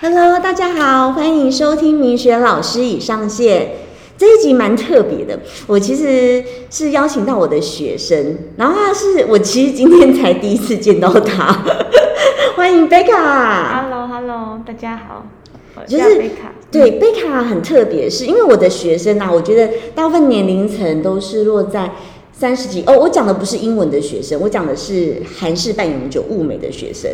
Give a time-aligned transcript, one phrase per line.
[0.00, 3.72] Hello，大家好，欢迎收听明学老师已上线。
[4.16, 11.64] 这一集蛮特别的，我其实是邀请到我的学生，然后他是我其实今天才第一次见到他，
[12.54, 13.82] 欢迎贝卡。
[13.82, 15.26] Hello，Hello，大家好，
[15.74, 16.52] 我就是叫贝卡。
[16.70, 21.90] 对，贝卡很特别，是因为我的学生啊，我觉得大部分年龄层都是落在
[22.38, 22.96] 三十几哦。
[22.98, 27.10] 我讲的不是英文的学生，我讲的是韩式半永久物美的学生。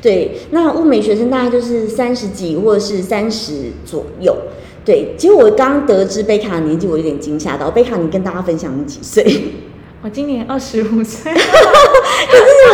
[0.00, 4.36] 对，那物美学生大概就是三十几或者是三十左右。
[4.84, 7.70] 对，其实我刚得知贝卡的年纪，我有点惊吓到。
[7.70, 9.24] 贝卡，你跟大家分享你几岁？
[10.00, 11.42] 我今年二十五岁， 你们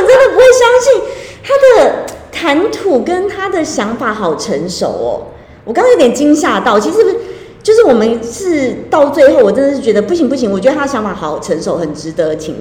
[0.06, 1.02] 真的不会相信
[1.42, 5.27] 他的谈吐跟他的想法好成熟哦。
[5.64, 7.16] 我刚刚有点惊吓到，其实不是，
[7.64, 12.55] 就是我们是到最后，我真的是觉得不行不行，我觉得他的想法好成熟，很值得请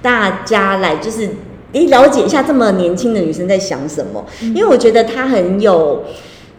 [0.00, 1.28] 大家来就是
[1.72, 6.02] 诶了解一下这么年轻的女生在想什么，因为我觉得她很有。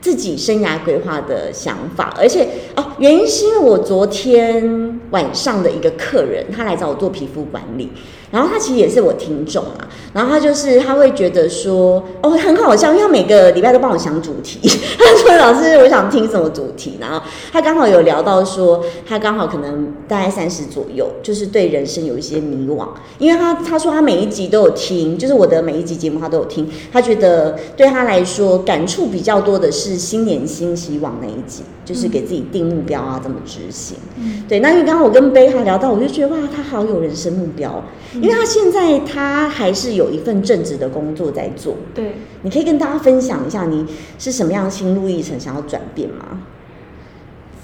[0.02, 7.90] 自己生涯规划的想法，而且哦，原因是因为我昨天晚上的一个客人，他来找我做皮肤管理，
[8.32, 14.60] 然后他其实也是我听众啊，然后他就是他会觉得说，哦，很好笑，因为每个礼拜都帮我想主题，
[14.98, 22.88] 他说老师我想听什么主题，然后他刚好有聊到说，他刚好可能大概三十左右，就是对人生有一些迷惘，
[23.20, 33.98] 因为他他说他每一集都有听，就是我的每一集节目他都有听，他觉得对他来说感触比较多的是新年新希望那一集，就是给自己定目标啊，怎么执行。
[34.18, 37.84] 嗯对，那因为刚刚我跟贝哈聊到，我就觉得哇，他好有人生目标，
[38.16, 41.76] 因为他现在他还是有一份正职的工作在做。
[41.94, 43.86] 对，你可以跟大家分享一下你
[44.20, 46.42] 是什么样的心路历程，想要转变吗？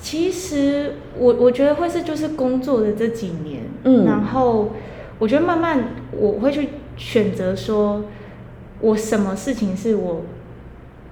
[0.02, 4.72] 其实我我觉得会是就是工作的这几年，嗯然后
[5.20, 8.04] 我觉得慢慢我会去选择说，
[8.80, 10.24] 我什么事情是我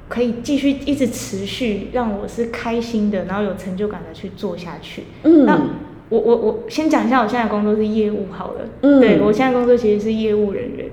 [0.09, 5.03] 可以继续一直持续让我是开心的，然后有成就感的去做下去。
[5.23, 5.45] 嗯。
[5.45, 5.57] 那
[6.09, 8.99] 我我我先讲一下我现在的工作是业务好了，嗯。
[8.99, 10.87] 对我现在工作其实是业务人员，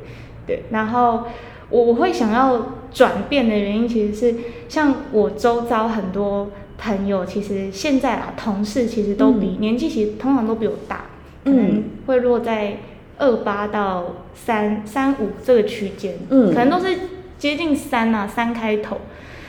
[0.46, 1.24] 对，然后
[1.70, 4.34] 我我会想要转变的原因其实是
[4.68, 9.60] 像我周遭很多朋友，其实现在啊同事其实都比、嗯。
[9.60, 11.06] 年纪其实通常都比我大，
[11.42, 11.56] 可嗯。
[11.56, 12.76] 能会落在
[13.16, 16.52] 二八到三三五这个区间，嗯。
[16.52, 16.94] 可能都是
[17.38, 18.98] 接近三啊三开头，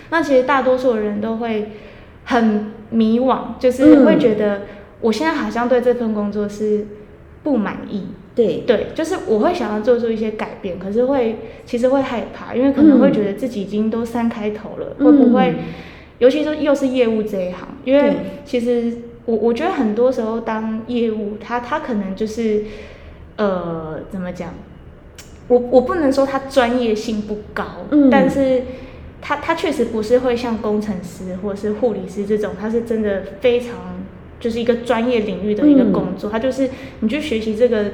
[0.09, 1.71] 那其实大多数的人都会
[2.25, 4.61] 很迷惘，就是会嗯觉得
[5.01, 6.85] 我现在好像对这份工作是
[7.43, 15.55] 不满意，对，对，就是我会想要做出一些改变，可是会其实会害怕，因为可能会嗯觉得自己已经都三开头了，嗯会不会？
[16.19, 18.91] 尤其是又是业务这一行，因为其实
[19.25, 22.63] 我我觉得很多时候当业务，他他可能就是
[23.35, 24.51] 呃怎么讲？
[25.47, 28.09] 我我不能说他专业性不高，嗯。
[28.09, 28.63] 但是
[29.21, 33.75] 他他确实不是会像工程师或者是护理师这种，他是真的非常
[34.39, 35.93] 就是一个专业领域的一个嗯。
[35.93, 36.69] 工作，他就是
[36.99, 37.85] 你去学习这个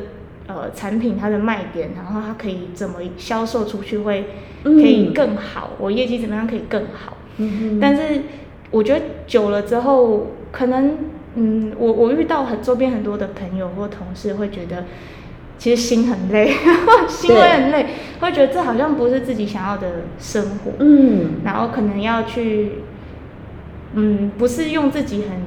[0.47, 4.25] 呃产品它的卖点，然后它可以怎么销售出去会
[4.63, 7.17] 可以嗯更好，我业绩怎么样可以更好。
[7.37, 8.21] 嗯但是
[8.69, 10.97] 我觉得久了之后，可能
[11.35, 14.85] 嗯，我我遇到很周边很多的朋友或同事会觉得，
[15.63, 16.53] 其实心很累，
[17.07, 17.85] 心会很累，
[18.19, 21.35] 会觉得这好像不是自己想要的生活，嗯。
[21.45, 22.79] 然后可能要去，
[23.93, 25.37] 嗯，不是用自己很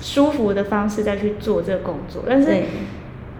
[0.00, 2.48] 舒服的方式再去做这个工作，但是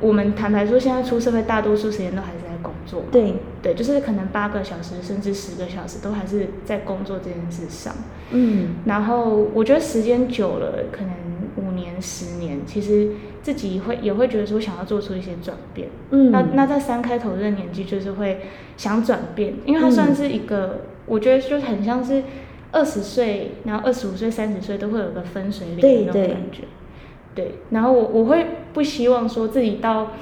[0.01, 7.95] 我们坦白说，现在出社会大多数时间都还是在工作，对，对，就是可能八个小时甚至十个小时都还是在工作这件事上。
[8.33, 8.75] 嗯。
[8.85, 11.11] 然后我觉得时间久了，可能
[11.59, 13.11] 五年、十年，其实
[13.43, 15.89] 自己会也会觉得说想要做出一些转变。
[16.11, 18.41] 嗯，那那在三开头这个年纪，就是会
[18.77, 22.23] 想转变，因为它嗯算是一个，我觉得就很像是
[22.71, 26.63] 二十岁，然后二十五岁、三十岁都会有个分水岭的那种感觉。
[27.35, 30.13] 对，然后我我会不希望说自己到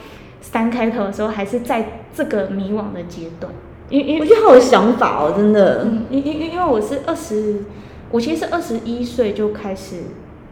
[0.40, 3.52] 三开头的时候还是在这个迷惘的阶段，
[3.88, 5.84] 因因为我觉得好有想法哦，真的。
[5.84, 7.64] 嗯，因因因因为我是二十，
[8.10, 10.02] 我其实是二十一岁就开始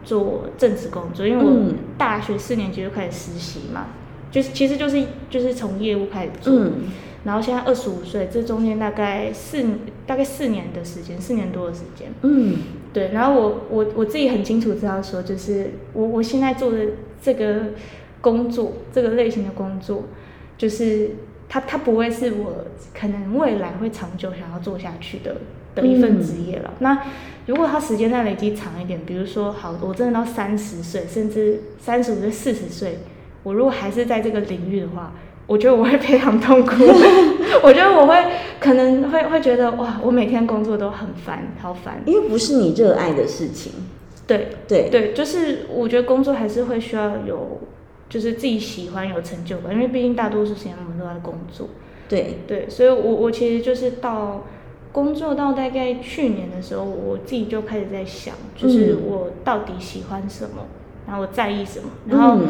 [0.05, 1.75] 做正职工作，因为我嗯。
[1.97, 3.87] 大学四年级就开始实习嘛，
[4.31, 6.73] 就是其实就是就是从业务开始做，嗯。
[7.23, 9.65] 然后现在二十五岁，这中间大概四
[10.05, 12.57] 大概四年的时间，四年多的时间，嗯。
[12.93, 16.77] 对，然后我我我自己很清楚知道说，就是我我现在做的
[17.21, 17.71] 这个
[18.21, 20.03] 工作，这个类型的工作，
[20.57, 21.11] 就是
[21.49, 25.37] 它它不会是我可能未来会长久想要做下去的
[25.75, 26.73] 的一份职业了。
[26.79, 26.97] 那
[27.45, 32.99] 如果他时间再累积长一点，比如说好，我真的到三十岁，甚至三十五岁、四十岁，
[33.43, 35.13] 我如果还是在这个领域的话，
[35.45, 36.73] 我觉得我会非常痛苦，
[37.61, 38.15] 我觉得我会
[38.59, 42.01] 可能会会觉得哇，我每天工作都很烦，好烦。
[42.05, 43.71] 因为不是你热爱的事情。
[44.25, 47.61] 对对对，就是我觉得工作还是会需要有，
[48.09, 51.69] 就是自己喜欢有成就感，因为毕竟大多数时间我们都在工作。
[52.09, 54.45] 对对，所以我我其实就是到
[54.95, 60.67] 工作到大概去年的时候，我自己就开始在想，就是我到底喜欢什么，
[61.05, 62.47] 然后我在意什么，然后嗯。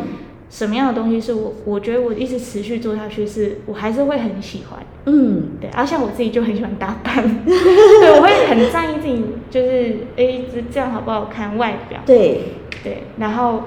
[0.48, 4.80] 什么样的东西是我我觉得我一直持续做下去，是我还是会很喜欢。
[5.06, 5.58] 嗯。
[5.60, 12.42] 对，而、像我自己就很喜欢打扮， 对，我会很在意自己，就是哎，这这样好不好看，外表，对，
[12.84, 13.64] 对，然后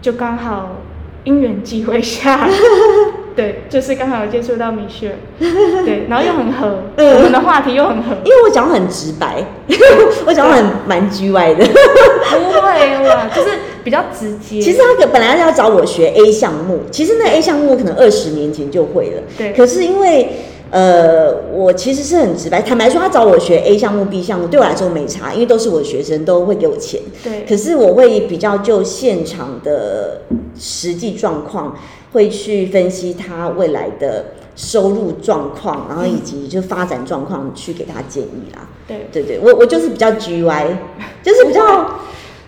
[0.00, 0.76] 就刚好
[1.24, 2.48] 因缘际会下，
[3.40, 5.16] 对，就是刚好有接触到米雪儿，
[5.86, 9.42] 对，然后又很合，嗯我们的话题又很合，因为我讲话很直白，
[10.26, 11.64] 我讲话很蛮 G 歪的。
[11.64, 13.50] 不会啦，就是
[13.82, 14.60] 比较直接。
[14.60, 19.22] 其实他本来要找我学 A 项目，其实那 A 项目可能二十年前就会了。
[19.38, 20.28] 对可是因为
[20.70, 27.00] 呃，我其实是很直白，坦白说，他找我学 A 项目、B 项目，对我来说没差，因为都是我的学生，都会给我钱。
[27.24, 30.20] 对可是我会比较就现场的
[30.56, 31.76] 实际状况，
[32.12, 34.26] 会去分析他未来的
[34.56, 38.68] 收入状况，然后以及就发展状况去给他建议啦。
[38.86, 40.78] 对对对，我我就是比较 G Y，
[41.22, 42.00] 就是比较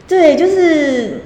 [0.08, 1.20] 对，就是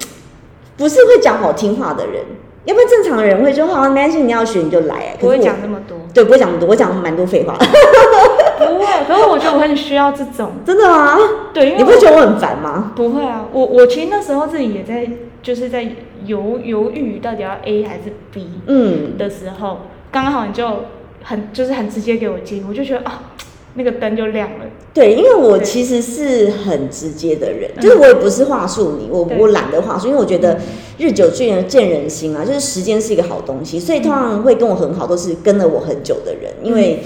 [0.77, 2.23] 不是会讲好听话的人，
[2.65, 5.15] 要不然正常人会说好，没关系，你要学你就来。
[5.19, 7.57] 不会讲那么多，对，不会讲那么多，我讲蛮多废话，
[8.59, 8.85] 不会。
[9.07, 11.17] 可是我觉得我很需要这种，真的吗？
[11.53, 12.91] 对，因为你不觉得我很烦吗？
[12.95, 15.09] 不会啊，我我其实那时候自己也在，
[15.41, 15.83] 就是在
[16.25, 19.79] 犹犹豫到底要 A 还是 B 嗯，的时候，
[20.11, 20.83] 刚好你就
[21.23, 23.33] 很就是很直接给我建议，我就觉得啊，
[23.75, 24.65] 那个灯就亮了。
[24.93, 27.81] 对，因为我其实是很直接的人，嗯。
[27.81, 30.59] 就是我也不是话术你，我我懒得话术，因为我觉得
[30.97, 37.03] 日久见人见人心啊，就是时间是一个好东西，所以通常会跟我很好，都是跟了我很久的人，因为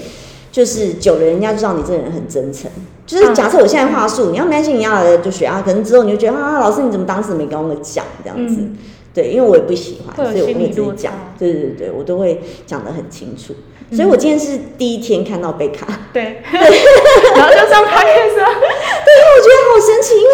[0.50, 2.70] 就是久了，人家就知道你这个人很真诚。
[3.04, 8.56] 就是假设我现在话术，你要没关系，你要来就学啊，可能之后你就觉得啊，老师你怎么当时没跟我讲这样子？
[8.60, 8.78] 嗯
[9.14, 11.18] 对，因为我也不喜欢，所以我会直接心理落讲差。
[11.38, 13.52] 对对对，我都会讲得很清楚。
[13.54, 20.30] 嗯所以我今天是第一天看到贝卡，对， 然后就上 p o d 对，我觉得好神奇，因为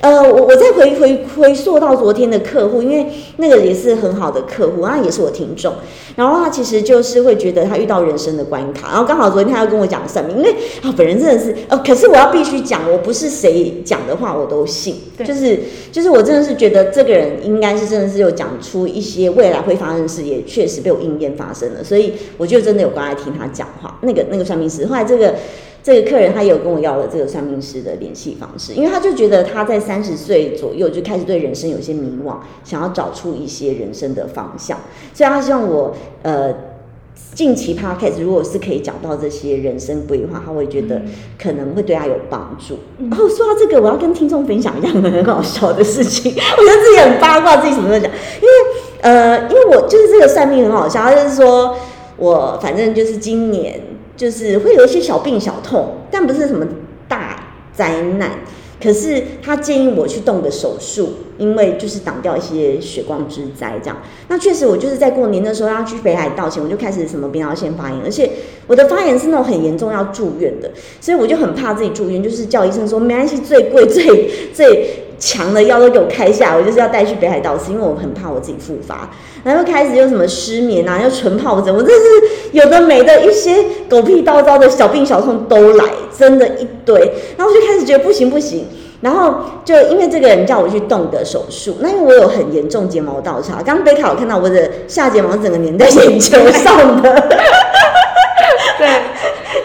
[0.00, 3.06] 呃，我我在回回回溯到昨天的客户，因为
[3.36, 5.74] 那个也是很好的客户，那也是我听众，
[6.16, 10.50] 然后他其实就是会觉得他遇到人生的关卡，然后刚好昨天他要跟我讲算命，因为
[10.82, 15.60] 啊本人真的是呃，可是我要必须讲，我不是谁讲的话我都信，对就是
[15.92, 25.34] 就是我真的是觉得这个人应该是真的是有讲出一些未来会发生的事，也确实被我应验发生了，所以我就真的有刚才听他讲话，那个那个算命师，后来这个。
[25.82, 34.78] 这个客人他也有跟我要了这个算命师的联系方式，因为他就觉得他在三十岁左右就开始对人生有些迷惘，想要找出一些人生的方向，
[35.14, 36.52] 所以他希望我呃
[37.34, 41.00] 近期 podcast 如果是可以讲到这些人生规划，他会觉得
[41.40, 42.78] 可能会对他有帮助。
[42.98, 43.08] 嗯。
[43.08, 48.50] 然后说到这个，我要跟听众分享一样很好笑的事情，我觉得自己很八卦，自己什么都讲，因为
[49.00, 51.76] 呃，因为我就是这个算命很好笑，他就是说
[52.16, 53.80] 我反正就是今年
[54.20, 56.66] 就是会有一些小病小痛，但不是什么
[57.08, 58.32] 大灾难。
[58.78, 63.96] 可是他建议我去动个手术，因为就是挡掉一些血光之灾这样。
[64.28, 68.30] 那确实，我就是在过年的时候要去北海道前，我就开始什么扁桃腺发炎，而且
[68.66, 70.70] 我的发炎是那种很严重要住院的，
[71.00, 79.10] 所以我就很怕自己住院，就是叫医生说没关系，最贵最最强的药都给我开下，我就是要带去北海道吃，因为我很怕我自己复发。
[79.42, 82.06] 然后又开始又什么失眠啊，又纯疱疹，我真是
[82.52, 85.84] 有的没的一些狗屁叨叨的小病小痛都来，
[86.16, 86.98] 真的一堆。
[87.36, 88.66] 然后我就开始觉得不行不行，
[89.00, 97.28] 然后就因为这个人叫我去动的手术，那因为我有很严重睫毛倒插，刚刚贝卡有看到我的下睫毛整个粘在眼球上的。
[98.78, 98.88] 对，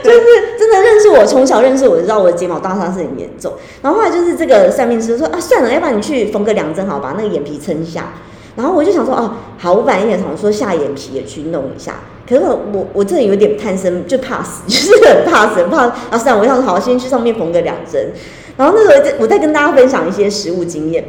[0.04, 0.20] 就是
[0.60, 3.52] 真的认识我，从小认识我，就知道我的睫毛倒插是很严重。
[3.82, 8.14] 然后后来就是这个算命师说啊，算了，要不然你去缝个两针好，把那个眼皮撑下。
[8.56, 11.96] 然后我就想说哦，好，我本来也想说下眼皮也去弄一下，
[12.28, 15.86] 可是我我我这里有点贪生，就怕死， 就是很怕死，很怕。
[16.10, 18.12] 啊，算了，我想说好，先去上面缝个两针。
[18.58, 21.04] 然后那时候我再跟大家分享一些实物经验。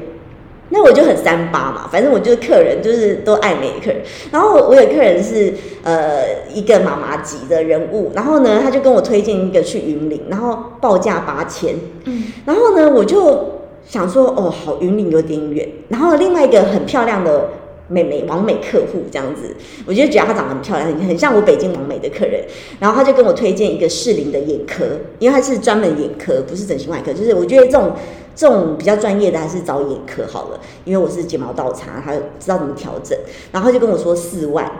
[0.68, 4.02] 那我就很三八嘛，反正我就是客人，就是都爱美的客人。
[4.32, 11.76] 然后我我有客人是呃一个妈妈级的人物，然后呢他就跟我推荐一个去云林，然后报价八千，
[12.06, 13.55] 嗯，然后呢我就
[13.86, 17.48] 想说哦好云林有点远，然后另外一个很漂亮的
[17.88, 22.44] 美眉王美客户这样子，我就觉得她长得很漂亮，很像我北京王美的客人，
[22.80, 24.84] 然后他就跟我推荐一个适龄的眼科，
[25.18, 27.92] 因为他是专门眼科，不是整形外科，就是我觉得这种。
[28.38, 33.18] 这种比较专业的还是找眼科好了，因为我是睫毛倒插，还有知道怎么调整，
[33.50, 34.70] 然后他就跟我说四万，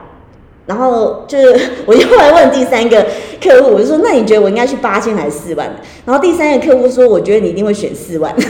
[0.66, 3.06] 然后就是我就后来问第三个
[3.40, 5.74] 客户，我就说那你觉得我应该去八千还是四万？
[6.04, 8.34] 然后第三个客户说，我觉得你一定会选四万。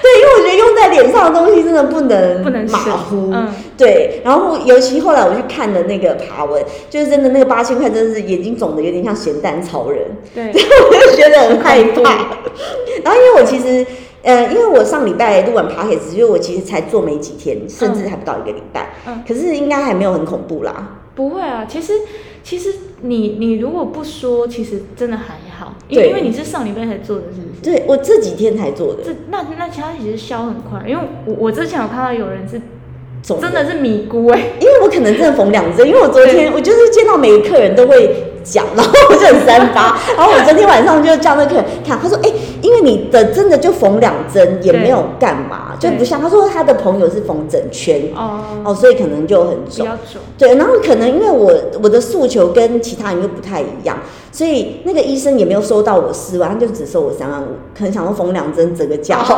[0.00, 3.30] 对，因为我觉得用在脸上的东西真的不能不能马虎。
[3.32, 6.60] 嗯对，然后尤其后来我去看的那个爬文，
[6.90, 10.02] 就是真的那个八千块，真的是眼睛肿的有点像咸蛋超人。
[10.34, 12.00] 对， 我就觉得很害怕。
[13.04, 13.86] 然后因为我其实，
[14.22, 19.22] 呃，因为我上礼拜录完 p o c a s 因为我其实才做没几天，甚至还不到一个礼拜，嗯。
[19.26, 20.98] 可是应该还没有很恐怖啦。
[21.14, 21.92] 不会啊，其实
[22.42, 22.72] 其实
[23.02, 27.60] 你你如果不说，其实真的还好，因为因为你是上礼拜才做的，是不是？
[27.62, 32.60] 对我这几天才做的，这那那其他其实消很快，因为我我之前有看到有人是
[33.22, 42.32] 肿真的是米菇哎、因为我可能真的缝两针，因为我昨天我就是见到每个客人都会讲， 然后我就很三八， 然后我昨天晚上就叫那客人看，他说，哎、
[42.62, 49.68] 因为你的真的就缝两针，也没有干嘛，就不像他说他的朋友是缝整圈，哦，哦，所以可能就很肿。
[49.68, 53.98] 比较肿，对，然后可能因为我我的诉求跟其他人又不太一样，
[54.32, 57.46] 所以那个医生也没有收到我四万，他就只收我三万五，
[57.76, 59.18] 可能想说缝两针折个价，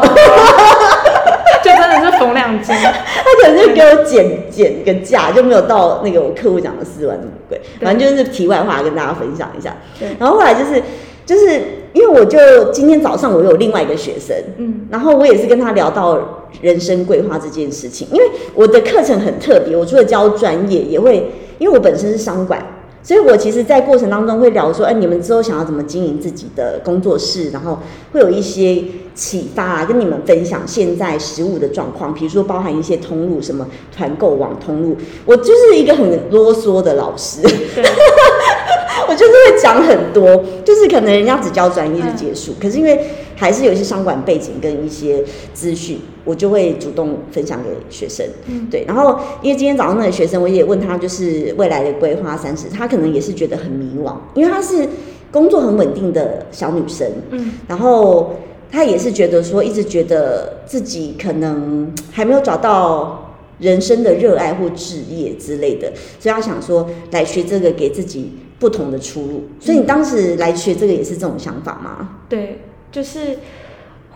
[1.76, 7.60] 真的是缝两针， 他可能就给我减减个价，就没有到那个我客户讲的四万那么贵。
[7.80, 9.76] 反正就是题外话跟大家分享一下。
[9.98, 10.82] 对，然后后来就是
[11.24, 11.60] 就是
[11.92, 12.38] 因为我就
[12.72, 18.24] 今天早上我有另外一个学生，嗯然后我也是跟他聊到人生规划这件事情，因为
[18.54, 22.60] 我的课程很特别，我除了教专业，也会因为我本身是商管。
[23.02, 27.78] 所以，我其实，在过程当中会聊说，哎，你们之后想要怎么经营自己的工作室，然后
[28.12, 33.66] 会有一些启发、啊，跟你们分享现在实物的状况，比如说包含一些通路，什么
[33.96, 34.96] 团购网通路。
[35.24, 37.82] 我就是一个很啰嗦的老师，对，
[39.10, 48.24] 我就是会讲很多，就是可能人家只教专业就结束，可是因为还是有一些商管背景跟一些资讯，我就会主动分享给学生。
[48.46, 48.68] 嗯。
[48.70, 54.88] 对，然后因为今天早上那个学生，我也问他就是未来的规划三十，他可能也是觉得很迷惘，因为他是
[55.32, 57.54] 工作很稳定的小女生，嗯。
[57.66, 58.36] 然后
[58.70, 69.48] 他也是觉得说，一直觉得自己可能还没有找到人生的热爱或志业之类的，所以他想说来学这个，给自己不同的出路。
[69.58, 72.20] 所以你当时来学这个也是这种想法吗？
[72.28, 72.60] 对，
[72.92, 73.38] 就是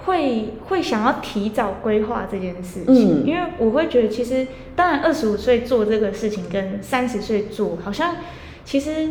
[0.04, 4.46] 会会想要提早规划这件事情，嗯因为我会觉得其实，
[4.76, 8.14] 当然二十五岁做这个事情跟三十岁做，好像
[8.64, 9.08] 其实。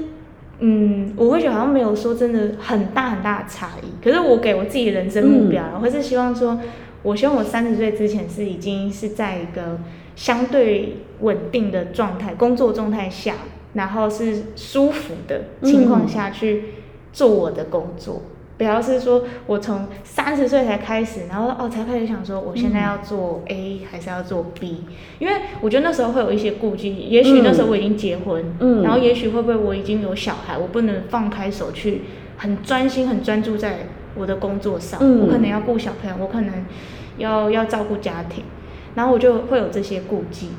[0.60, 3.88] 嗯，我会觉得好像没有说真的很大很大的差异。
[4.02, 6.58] 可是我给我自己的人生目标，我会是希望说，
[7.02, 9.80] 我希望我三十岁之前是已经是在一个
[10.16, 13.34] 相对稳定的状态，工作状态下，
[13.74, 16.65] 然后是舒服的情况下去
[17.12, 18.22] 做我的工作。
[18.56, 24.84] 不要是说我从三十岁才开始，然后哦才开始想说我现在要做 A 还是要做 B，
[25.18, 28.84] 因为我觉得那时候会有一些顾忌，也许那时候我已经结婚，嗯。
[28.84, 32.03] 然后也许会不会我已经有小孩，我不能放开手去
[32.38, 35.22] 很专心、很专注在我的工作上，嗯。
[35.22, 36.63] 我可能要顾小朋友，我可能
[37.18, 38.44] 要要照顾家庭，
[38.94, 40.50] 然后我就会有这些顾忌，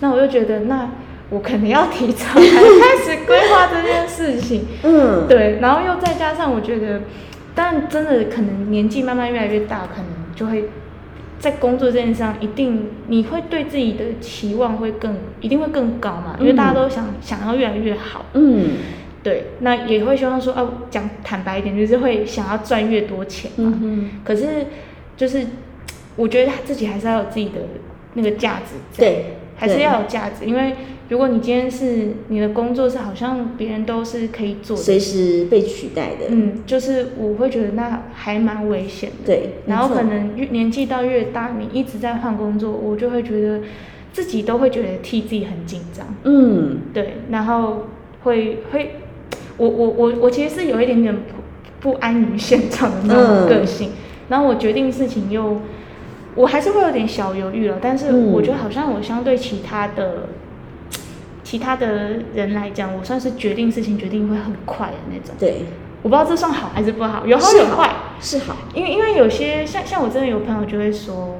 [0.00, 0.90] 那我就觉得那
[1.30, 7.00] 我可能要提早来 开始规划这件事情，嗯，对，然后又再加上我觉得，
[7.54, 10.68] 但真的可能年纪慢慢越来越大，可能就会
[11.38, 18.70] 在工作这件事上，一定你会对自己的期望会更，一定会更高嘛，因为大家都想、想要越来越好，嗯。
[19.24, 24.66] 对，那也会希望说，啊，讲坦白一点，就是会想要赚越多钱嘛，嗯，可是
[25.16, 25.46] 就是
[26.14, 27.52] 我觉得他自己还是要有自己的
[28.12, 30.74] 那个价值在，对，还是要有价值，因为
[31.08, 39.16] 如果你今天是你的工作是好像别人都是可以做的，随时被取代的，嗯，就是我会觉得那还蛮危险的。
[39.26, 43.60] 对，然后可能越年纪到越大，你一直在换工作，我就会觉得
[44.12, 46.78] 自己都会觉得替自己很紧张，嗯。
[46.92, 47.86] 对，然后
[48.22, 48.96] 会会，
[49.56, 51.14] 我我我我其实是有一点点
[51.80, 53.48] 不不安于现状的那种嗯。
[53.48, 53.90] 个性，
[54.28, 55.58] 然后我决定事情又，
[56.34, 60.28] 我还是会有点小犹豫了，但是嗯我觉得好像我相对其他的。
[61.44, 65.34] 其他的人来讲，我算是决定事情决定会很快的那种。
[65.38, 65.66] 对，
[66.02, 67.94] 我不知道这算好还是不好，有好有坏。
[68.18, 71.36] 是好，因为因为有些像像我真的有朋友就会说，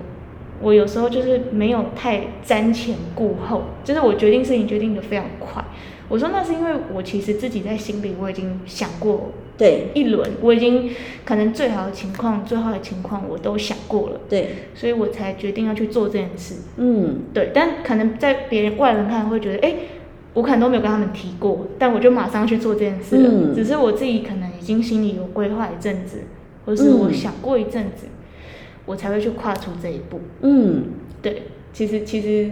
[0.60, 5.64] 我有时候就是没有太瞻前顾后，就是我决定事情决定的非常快。
[6.08, 10.90] 我说那是因为我其实自己在心里我已经想过对一轮，我已经
[11.24, 16.56] 可能最好的情况、最坏的情况我都想过了，对，所以我才决定要去做这件事。
[16.76, 19.74] 嗯对，但可能在别人外人看会觉得，哎、
[20.34, 23.30] 我可能都没有跟他们提过，但我就马上去做这件事了。
[23.32, 26.22] 嗯只是我自己可能已经心里有规划一阵子，
[26.66, 28.06] 或是我嗯想过一阵子，
[28.84, 30.20] 我才会去跨出这一步。
[30.42, 30.84] 嗯，
[31.22, 32.50] 对，其实其实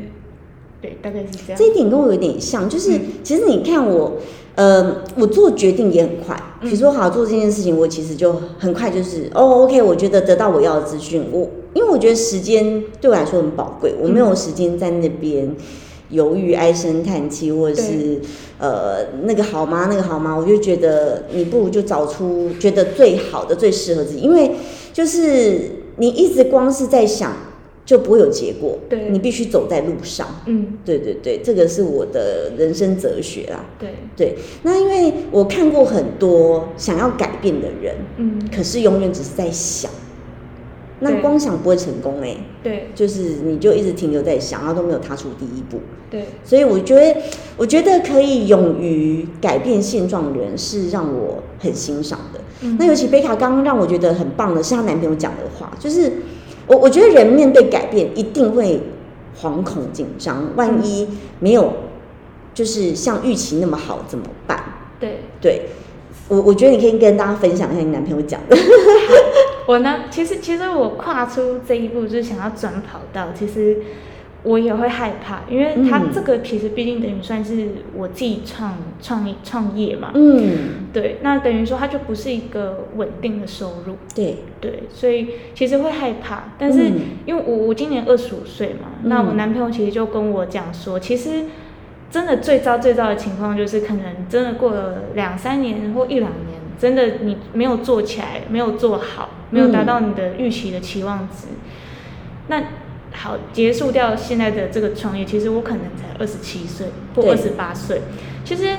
[0.83, 1.57] 对，大概是这样。
[1.57, 4.15] 这一点跟我有点像，就是、嗯其实你看我，
[4.57, 6.37] 呃，我做决定也很快。
[6.61, 15.55] 比如说，好做这件事情，我其实就很快就是，哦，OK，我觉得得到我要的资讯，我因为我觉得时间对我来说很宝贵，我没有时间在那边
[16.11, 18.21] 犹豫、唉声叹气，或者是
[18.59, 19.87] 呃那个好吗？
[19.89, 20.37] 那个好吗？
[20.37, 24.53] 我就觉得你不如就找出觉得最好的、最适合自己，因为
[24.93, 27.33] 就是你一直光是在想，
[27.85, 28.79] 就不会有结果。
[28.89, 30.27] 对你必须走在路上。
[30.47, 33.65] 嗯，对对对，这个是我的人生哲学啦。
[33.79, 39.91] 对，对，那因为我看过很多想要改变的人，嗯，可是永远只是在想，
[41.01, 45.81] 那光想不会成功哎、对就是你就一直停留在想，然后都没有踏出第一步。
[46.09, 47.21] 对，所以我觉得，
[47.57, 52.41] 我觉得可以勇于改变现状的人是让我很欣赏的。
[52.65, 56.13] 嗯那尤其贝卡刚刚让我觉得很棒的是她男朋友讲的话，就是
[56.67, 58.81] 我我觉得人面对改变一定会
[59.41, 61.09] 惶恐紧张，万一
[61.41, 61.73] 没有
[62.55, 64.63] 就是像预期那么好怎么办？
[64.99, 65.21] 对。
[65.41, 65.63] 对
[66.29, 68.57] 我我觉得你可以跟大家分享一下你男朋友讲的。
[69.67, 73.29] 我呢，其实其实我跨出这一步，就是想要转跑道。
[73.37, 73.79] 其实
[74.45, 80.11] 我也会害怕，因为他嗯这个其实毕竟等于算是我自己创创创业嘛。
[80.15, 83.97] 嗯，对，那等于说它就不是一个稳定的收入。
[84.17, 86.55] 对，对，所以其实会害怕。
[86.59, 91.45] 但是嗯因为我我今年二十五岁嘛，嗯那我男朋友其实就跟我讲说，其实
[92.11, 101.47] 真的最糟最糟的情况就是，可能真的过了两三年或一两年，真的你没有做起来，没有做好，没有达到你的预期的期望值，
[102.49, 102.61] 那。
[103.13, 107.31] 好，结束掉现在的这个创业，其实我可能才二十七岁或对。
[107.31, 108.01] 二十八岁，
[108.45, 108.71] 其实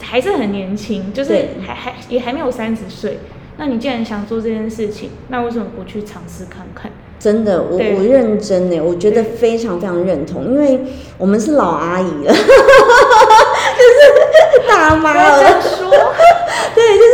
[0.00, 1.32] 还是很年轻，就是
[1.66, 3.18] 还还也还没有三十岁。
[3.56, 6.90] 那你既然想做这件事情，那为什么不去尝试看看？
[7.18, 7.94] 真的，我对。
[7.94, 10.80] 我认真呢，我觉得非常非常认同，因为
[11.18, 12.44] 我们是老阿姨了， 就是
[14.68, 15.42] 大妈了。
[15.42, 15.62] 样。
[15.62, 15.88] 说，
[16.74, 17.10] 对，就是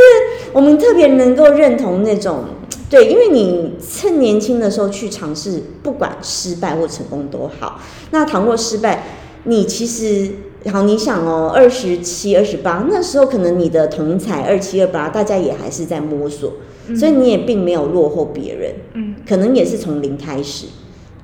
[0.53, 2.45] 我们特别能够认同那种，
[2.91, 7.81] 对，因为你趁年轻的时候去尝试，不管失败或成功都好。
[8.11, 9.05] 那倘若失败，
[9.45, 10.31] 你其实
[10.73, 16.55] 好，你想哦，二十七、二十八，那时候可能你的同才二七、二八，大家也还是在摸索，
[16.97, 20.67] 所以你也并没有落后别人，嗯，可能也是从零开始。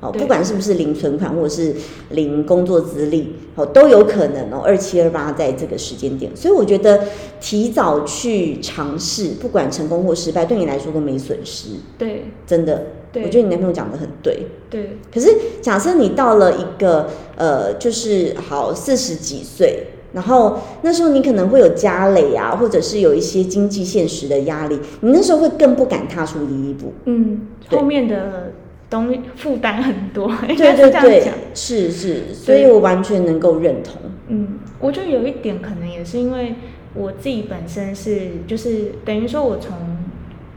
[0.04, 1.74] 哦，不管是不是零存款或者是
[2.10, 4.62] 零工作资历，哦，都有可能哦。
[4.62, 7.04] 二七二八在这个时间点，所以我觉得
[7.40, 11.70] 提早去尝试，不管成功或失败，对你来说都没损失。
[11.96, 14.46] 对真的，我觉得你男朋友讲的很对。
[14.68, 26.92] 对，可是假设你到了一个呃，就是好四十几岁，然后那时候你可能会有家累啊，或者是有一些经济现实的压力，你那时候会更不敢踏出第一步。
[27.04, 28.52] 嗯，后面的
[28.90, 34.00] 东西负担很多， 应对该是对对这样讲。，是是，所以我完全能够认同。
[34.28, 36.54] 嗯，我觉得有一点可能也是因为
[36.94, 39.76] 我自己本身是，就是等于说我从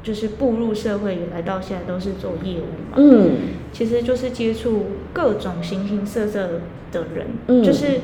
[0.03, 3.31] 就是步入社会以来到现在都是做业务嘛，嗯
[3.73, 6.61] 其实就是接触各种形形色色
[6.91, 7.99] 的人，嗯就是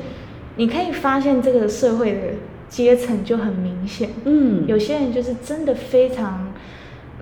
[0.56, 2.18] 你可以发现这个社会的
[2.68, 6.52] 阶层就很明显，嗯，有些人就是真的非常，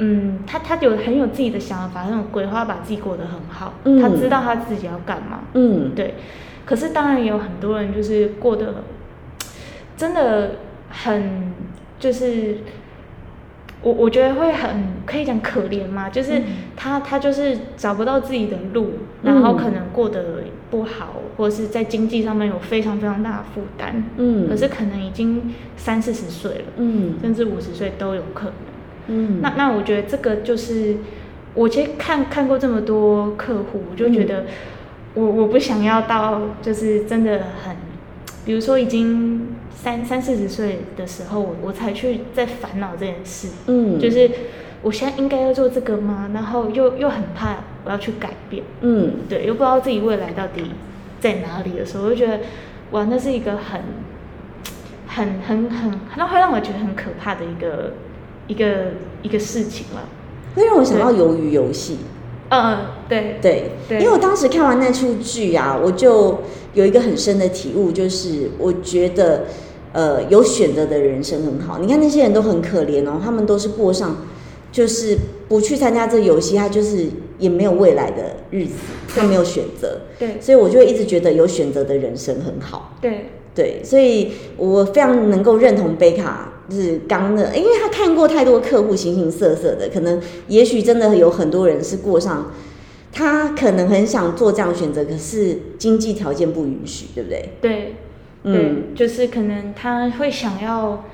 [0.03, 6.15] 嗯，他他有很有自己的想法，那种规划，把自己过得很好，嗯他知道他自己要干嘛，嗯对。
[6.65, 8.83] 可是当然也有很多人就是过得
[9.97, 10.53] 真的
[10.91, 11.53] 很
[11.99, 12.59] 就是。
[13.85, 14.71] 我我觉得会很
[15.05, 16.45] 可以讲可怜嘛，就是嗯
[16.77, 18.93] 他他就是找不到自己的路，
[19.25, 28.55] 然后嗯可能过得不好，或者是在经济上面有非常非常大的负担，嗯，可是可能已经三四十岁了，嗯甚至五十岁都有可能。
[29.07, 30.97] 嗯，那那我觉得这个就是，
[31.55, 34.45] 我其实看看过这么多客户，我就觉得
[35.15, 37.77] 我我不想要到就是真的很，
[38.45, 43.99] 比如说已经三三四十岁的时候，我我才去在烦恼这件事，嗯。
[43.99, 44.31] 就是
[44.83, 46.31] 我现在应该要做这个吗？
[46.33, 49.13] 然后又又很怕我要去改变，嗯。
[49.29, 50.71] 对，又不知道自己未来到底
[51.21, 52.41] 在哪里的时候，我就觉得
[52.93, 53.81] 哇，那是一个很
[55.07, 57.93] 很很很，那会让我觉得很可怕的一个
[58.47, 58.67] 一个
[59.23, 60.09] 一个事情了。
[60.55, 61.99] 会让我想到鱿鱼游戏。
[62.51, 62.79] 嗯，
[63.09, 66.41] 对对，对因为我当时看完那出剧啊，我就
[66.75, 69.45] 有一个很深的体悟，就是我觉得，
[69.95, 71.79] 呃，有选择的人生很好。
[71.79, 74.19] 你看那些人都很可怜哦，他们都是过上
[74.71, 75.17] 就是
[75.49, 77.07] 不去参加这个游戏，他就是
[77.39, 78.75] 也没有未来的日子，
[79.17, 82.99] 他没有选择，对所以我就会一直觉得有选择的人生很好。
[83.01, 92.53] 对对，所以我非常能够认同贝卡，就是刚的，因为他看过太多客户形形色色的，可能也许真的有很多人是过上
[93.13, 97.51] 他可能很想做这样的选择，可是经济条件不允许，对不对？
[97.61, 97.95] 对，
[98.45, 101.05] 嗯，就是可能他会想要，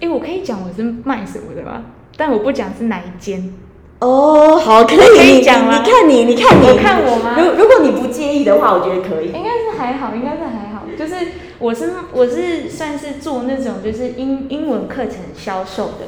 [0.00, 1.84] 哎，我可以讲我是卖什么的吧，
[2.16, 3.52] 但我不讲是哪一间。
[4.00, 9.28] 哦，好，可以，可以你讲吗你看你，你看你，我看我吗如如果你不介意的话，我觉得可以。
[9.28, 10.84] 应该是还好，应该是还好。
[10.98, 11.14] 就是
[11.58, 16.06] 我是我是算是做那种就是英英文课程销售的，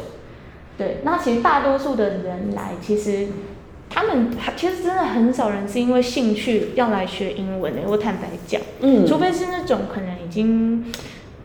[0.77, 0.99] 对。
[1.03, 3.29] 那其实大多数的人来，其实
[3.89, 7.83] 他们其实真的很少人是因为兴趣要来学英文的。
[7.87, 10.85] 我坦白讲，嗯除非是那种可能已经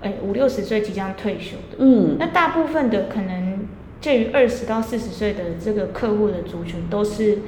[0.02, 3.66] 哎五六十岁即将退休的，嗯那大部分的可能
[4.02, 7.40] 介于二十到四十岁的这个客户的族群，都是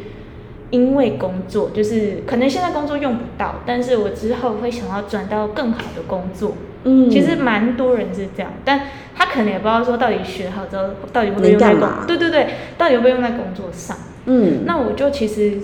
[0.75, 6.51] 因为工作，就是可能现在工作用不到，但是我之后会想要转到更好的工作。
[6.83, 8.81] 嗯，其实蛮多人是这样，但
[9.15, 10.83] 他可能也不知道说到底学好之后
[11.13, 13.95] 到底会不会用在工对对对，到底会不会用在工作上。
[14.25, 15.57] 嗯，那我就其实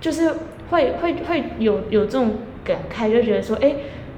[0.00, 0.32] 就是
[0.70, 2.32] 会会会有有这种
[2.64, 3.76] 感慨，就觉得说，哎，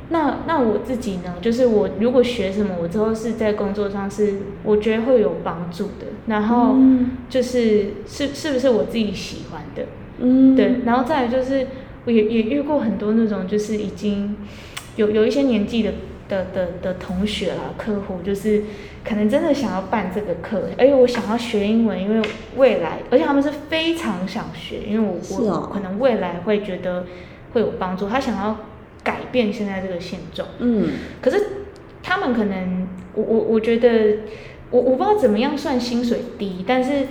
[0.08, 7.10] 那那我自己呢，就是我如果学什么，我之后是在工作上是我觉得会有帮助的，然后嗯。
[7.30, 9.84] 就是是是不是我自己喜欢的，
[10.20, 11.66] 嗯，对，然后再来就是
[12.04, 14.36] 我也也遇过很多那种就是已经
[14.96, 15.92] 有有一些年纪的
[16.28, 18.62] 的的的同学啦，客户就是
[19.04, 27.06] 可能真的想要办这个课，而且我想要学英文，因为未来，而且他们是非常想学，因为我我可能未来会觉得
[27.52, 28.56] 会有帮助，他想要
[29.02, 30.88] 改变现在这个现状，嗯。
[31.20, 31.42] 可是
[32.02, 34.18] 他们可能，我我我觉得，
[34.70, 37.06] 我我不知道怎么样算薪水低，但是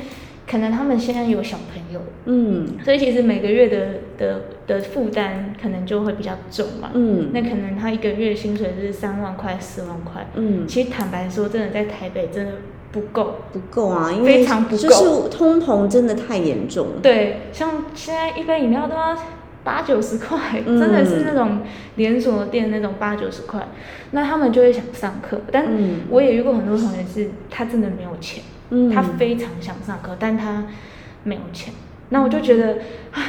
[0.49, 6.89] 可能他们现在有小朋友，嗯所以其实每个月的的的负担可能就会比较重嘛。
[6.93, 12.53] 嗯那可能他一个月薪水是三万块、四万块，嗯，其实坦白说，真的在台北真的
[12.91, 13.35] 不够。
[13.53, 16.93] 不够啊，因为非常不够就是通膨真的太严重了。
[17.01, 19.15] 对，像现在一杯饮料都要
[19.63, 21.59] 八九十块，嗯真的是那种
[21.95, 23.67] 连锁店那种八九十块，
[24.11, 25.41] 那他们就会想上课。
[25.51, 30.65] 但嗯我也遇过很多同学是，他真的没有钱，嗯他非常想上课，但他
[31.23, 31.73] 没有钱。
[32.09, 32.79] 那我就觉得
[33.11, 33.21] 啊，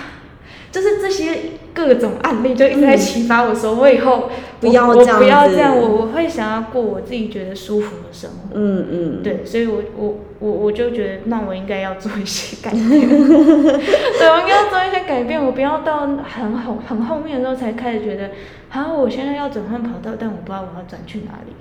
[0.71, 1.39] 就是这些
[1.75, 4.31] 各种案例就一直在启发我说，我以后
[4.63, 8.51] 我我不要这样不要这样，我我会想要过我自己觉得舒服的生活。
[8.55, 12.89] 嗯嗯，对，所以我我我我就觉得，那我应该要做一些改变。
[12.89, 18.31] 对，我应该要做一些改变，我不要到很后很后面的时候才开始觉得，
[18.71, 21.53] 啊，我现在要转换跑道，但我不知道我要转去哪里。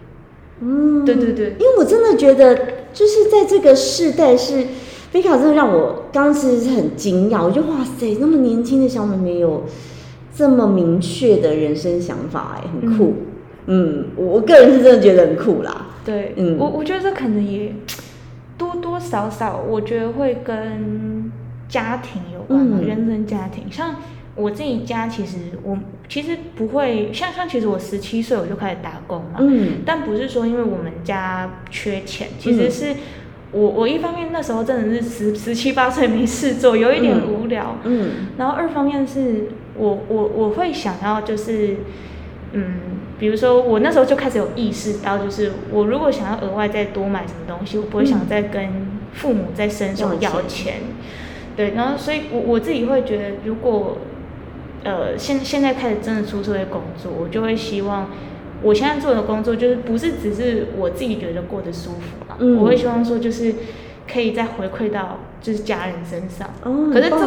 [0.62, 2.56] 嗯，对对对因为我真的觉得，
[2.94, 4.66] 就是在这个世代是，
[5.12, 9.64] 贝卡真的让我刚刚其实是很惊讶，我就哇塞，那么年轻的小妹妹有
[10.36, 13.14] 这么明确的人生想法，哎，很酷。
[13.68, 15.88] 嗯，我我个人是真的觉得很酷啦。
[16.04, 17.74] 对，嗯我我觉得这可能也
[18.58, 21.32] 多多少少，我觉得会跟
[21.68, 23.66] 家庭有关吧，嗯原生家庭。
[23.70, 23.96] 像
[24.40, 29.82] 我自己家，其实我其实不会像像，其实我十七岁我就开始打工嘛，嗯。
[29.86, 32.96] 但不是说因为我们家缺钱，其实是
[33.52, 37.34] 我我一方面那时候真的是十十七八岁没事做，有一点嗯。
[37.34, 38.28] 无聊，嗯。
[38.38, 41.78] 然后二方面是我我我会想要就是，
[42.54, 42.80] 嗯，
[43.20, 48.70] 比如说我那时候就开始有意识到，就是我如果想要额外再多买什么东西，我不会想再跟
[49.14, 50.74] 父母再伸手要钱要钱，
[51.56, 53.98] 对，然后所以我我自己会觉得，如果
[54.84, 58.10] 呃现现在开始真的出社会工作，我就会希望。
[58.62, 63.56] 我现在做的工作就是不是只是我自己觉得过得舒服啦，嗯我会希望说就是
[64.12, 66.50] 可以再回馈到就是家人身上。
[66.64, 67.18] 哦，可是这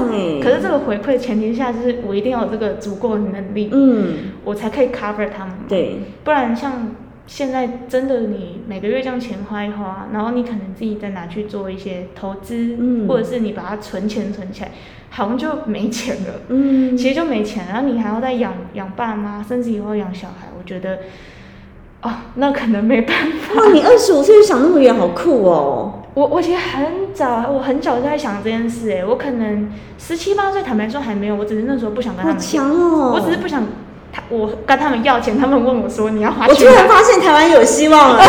[0.43, 5.55] 可是这个回馈前提下，就是我一定要有这个足够的能力，嗯，我才可以 cover 他们。
[5.67, 6.95] 对，不然像
[7.33, 14.71] 现在真的你每个月这样钱花一花，然后你可能自己再拿去做一些投资，嗯或者是你把它存钱存起来，
[15.09, 16.35] 好像就没钱了。
[16.49, 20.99] 嗯，其实就没钱，然后你还要再养养爸妈，甚至以后养小孩，我觉得，
[22.03, 23.63] 哦，那可能没办法。
[23.63, 26.01] 哇，你二十五岁就想那么远，好酷哦。
[26.13, 33.15] 我我其实很早，我很早就在想这件事，哎，我可能十七八岁，坦白说还没有，我只是那时候不想跟他好们强哦！
[33.15, 33.69] 我只是不想他，
[34.33, 36.89] 我跟他们要钱，他们问我说你要花我突然？
[36.89, 38.19] 发现台湾有希望了。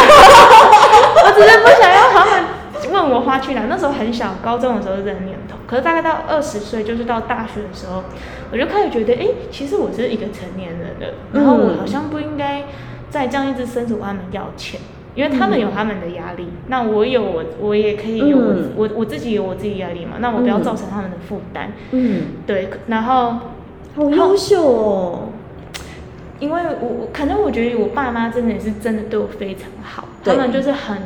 [1.26, 2.44] 我只是不想要他们
[2.92, 3.62] 问我花去哪。
[3.70, 8.04] 那时候很小，高中的时候是这个念头，可是大概到二十岁，就是到大学的时候，
[8.52, 12.64] 我就开始觉得，哎、其实我是一个成年人了，然后我好像不应该
[13.10, 14.80] 再这样一直伸手问他们要钱。
[15.16, 21.72] 因为他们有他们的压力，那我有我，我也可以有我、嗯我我自己有我自己压力嘛，那我不要嗯造成他们的负担。
[21.92, 23.36] 嗯，对，然后
[23.96, 25.30] 好优秀哦。
[26.44, 30.98] 因为我我可能我觉得我爸妈真的是真的对我非常好，他们就是很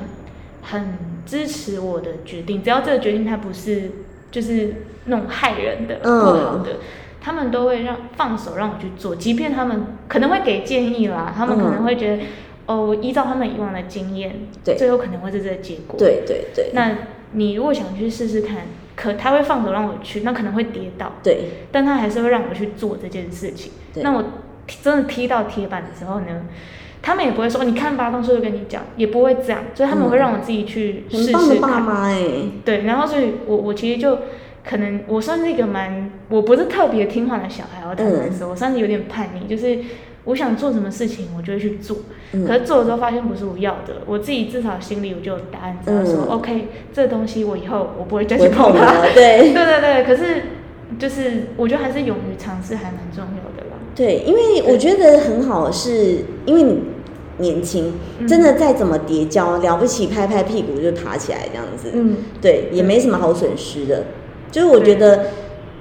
[0.63, 0.97] 很
[1.27, 3.91] 支持我的决定，只要这个决定他不是
[4.31, 4.73] 就是
[5.05, 6.19] 那种害人的、嗯。
[6.19, 6.77] 不好的，
[7.21, 12.23] 他们都会让放手让我去做，即便他们可能会给建议啦，他们可能会觉得，
[12.65, 14.75] 哦，依照他们以往的经验，对。
[14.75, 15.99] 最后可能会是这个结果。
[15.99, 16.97] 对对对，那
[17.33, 18.63] 你如果想去试试看，
[18.95, 21.49] 可他会放手让我去，那可能会跌倒，对。
[21.71, 23.71] 但他还是会让我去做这件事情。
[23.95, 24.29] 那我踢
[24.83, 26.45] 真的踢到铁板的时候呢，
[27.01, 31.81] 他们也不会说你看吧，当初就跟你讲，也不会这样，所以他们会让我自己去试很棒的爸试看。
[31.83, 32.23] 妈哎，
[32.65, 34.19] 对，然后所以我我其实就
[34.67, 39.79] 可能我算是一个蛮，我不是特别听话的小孩，我坦白说，我算是有点叛逆，就是
[40.25, 41.97] 我想做什么事情，我就会去做。
[42.33, 49.01] 嗯可是做了之后发现不是我要的，我自己至少心里我就有答案，知道说、嗯 OK，这东西我以后我不会再去碰它。
[49.13, 50.43] 对 对对对，可是
[50.99, 53.76] 就是我觉得还是勇于尝试还蛮重要的啦。
[53.97, 56.83] 对，因为我觉得很好，是因为你
[57.39, 58.27] 年轻，嗯。
[58.27, 64.05] 真的再怎么跌跤，了不起拍拍屁股就爬起来这样子，嗯，对，也没什么好损失的。
[64.51, 65.31] 就是我觉得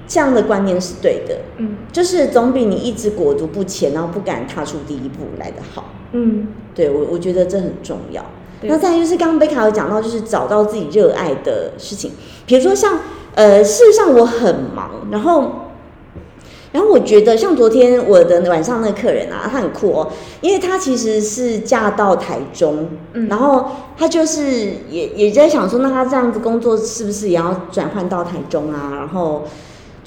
[0.07, 1.77] 这样的观念是对的，嗯。
[1.93, 5.91] 就是总比你一直裹足不前，然后不敢踏出第一步来的好。
[6.13, 8.25] 嗯，对我，我觉得这很重要。
[8.63, 12.13] 那再就是刚刚贝卡有讲到，就是找到自己热爱的事情，
[12.47, 12.97] 比如说像
[13.35, 15.66] 呃，事实上我很忙，然后。
[16.71, 23.65] 然后我觉得，像昨天我的晚上那个客人啊，他很酷哦，因为他其实是嫁到台中，嗯然后
[23.97, 24.43] 他就是
[24.89, 28.91] 也也在想说，那他这样子工作是不是也要转换到台中啊？
[28.95, 29.43] 然后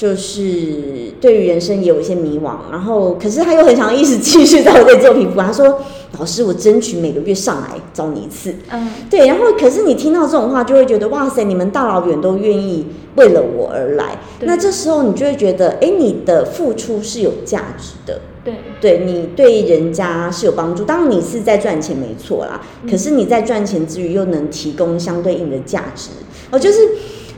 [0.00, 5.78] 就是对于人生也有一些迷惘，然后可是他又很想一直继续在我这里做皮肤，他说
[6.18, 12.86] ：“老师，我争取每个月上来找你一次。”嗯，对，然后可是你听到这种话，就会觉得哇塞，你们大老远都愿意
[13.16, 20.82] 为了我而来，那这时候你就会觉得，哎，你的付出是有价值的，对，对你对人家是有帮助。
[20.82, 22.58] 当然你是在赚钱没错啦，
[22.90, 26.08] 可是你在赚钱之余又能提供相对应的价值，
[26.50, 26.78] 哦，就是。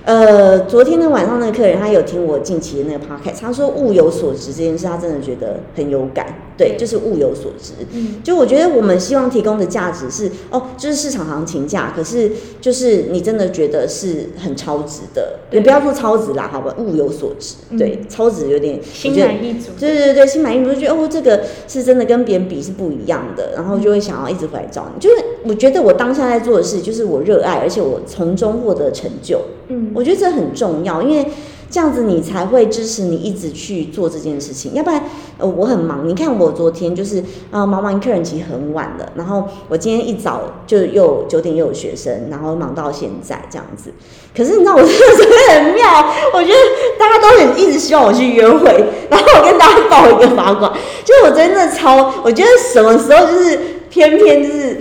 [0.04, 6.26] 呃，昨天的晚上那个客人，他有听我近期的那个 podcast，他说物有所值这件事，他真的觉得很有感。
[6.54, 7.72] 对，就是物有所值。
[7.92, 17.54] 嗯就我觉得我们希望提供的价值是，哦，就是市场行情价，可是就是你真的觉得是很超值的，对也不要说超值啦，好吧，物有所值。
[17.70, 19.70] 嗯对，超值有点，心满意足。
[19.78, 25.00] 对对对，心满意足，就觉得哦，这个是真的跟别人比是不一样的，然后就会想要一直回来找你。
[25.00, 31.26] 就是我觉得我当下在做的事，就是我热爱，而且我从中获得成就，嗯，我觉得这很重要，因为
[31.70, 34.74] 这样子你才会支持你一直去做这件事情。
[34.74, 35.02] 要不然，
[35.38, 43.90] 呃，我很忙，你看我昨天就是啊、忙完客人其实很晚了，然后我今天一早就又九点又有学生，然后忙到现在这样子。
[44.36, 46.58] 可是你知道我这 个真的很妙，我觉得
[46.98, 50.68] 大家都很一直希望我去约会，然后我跟大家爆一个八卦，
[51.04, 54.76] 就是我真的超，我觉得什么时候就是偏偏就是。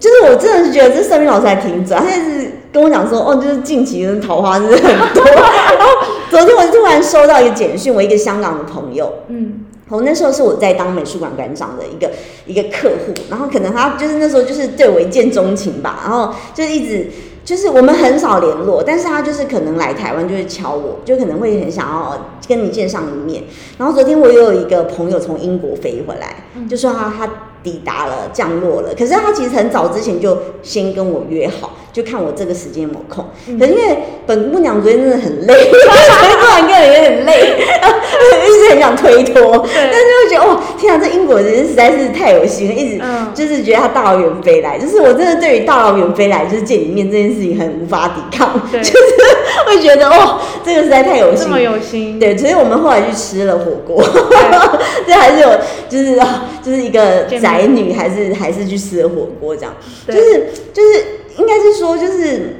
[0.00, 5.24] 就是我真的是觉得这算命老师还挺准，他就是跟我讲说，哦，就是近期的桃花真的很多。
[5.24, 5.90] 然后
[6.30, 12.10] 昨天我突然收到一个简讯，我一个香港的朋友，嗯我那时候是我在当美术馆馆长的一个
[12.44, 17.08] 一个客户，然后可能他就是那时候就是对我一见钟情吧，然后就是一直
[17.44, 23.44] 就是我们很少联络，但是他就是可能来台湾就是敲我，就可能会很想要跟你见上一面。
[23.78, 27.32] 然后昨天我又有一个朋友从英国飞回来，就说他他
[27.62, 33.24] 抵达了降落了，可是他其实很早之前就先跟我约好，就看我这个时间有没有空。
[33.48, 33.58] 嗯。
[33.58, 37.56] 可是因为本姑娘昨天真的很累，昨天做完个人有点累，
[38.46, 43.26] 一直很想推脱，但是又觉得哦，天啊，这英国人实在是太有心了，一直嗯。
[43.34, 48.94] 就是觉得他大老远飞来，就是我真的对于大老远飞来就是见你面这件事情很无法抵抗， 就是
[49.66, 51.44] 会觉得哦，这个实在太有心。
[51.44, 51.56] 这么。
[51.60, 54.00] 有心，对，所以我们后来去吃了火锅，
[55.06, 55.50] 这还是有，
[55.88, 59.72] 就是啊，就是一个宅女，还是还是去吃了火锅这样，
[60.08, 61.04] 就是就是
[61.38, 62.56] 应该是说就是，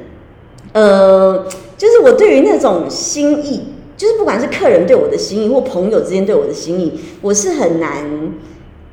[0.71, 1.45] 呃，
[1.77, 8.33] 就是我对于那种心意，就是不管是客人对我的心意，或朋友之间对我的心意，我是很难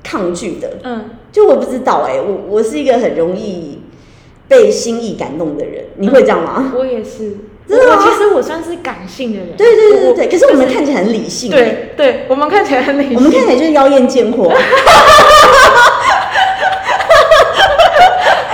[0.03, 0.79] 抗拒的。
[0.83, 3.81] 嗯，就我不知道哎、我我是一个很容易
[4.49, 6.73] 被心意感动的人，你会这样吗？
[6.77, 7.37] 我也是，
[7.69, 8.03] 真的吗？
[8.03, 14.53] 其实我算是感性的人，对对对对可是我们看起来很理性、欸，对对，我们看起来很理性，我们看起来就是妖艳贱货。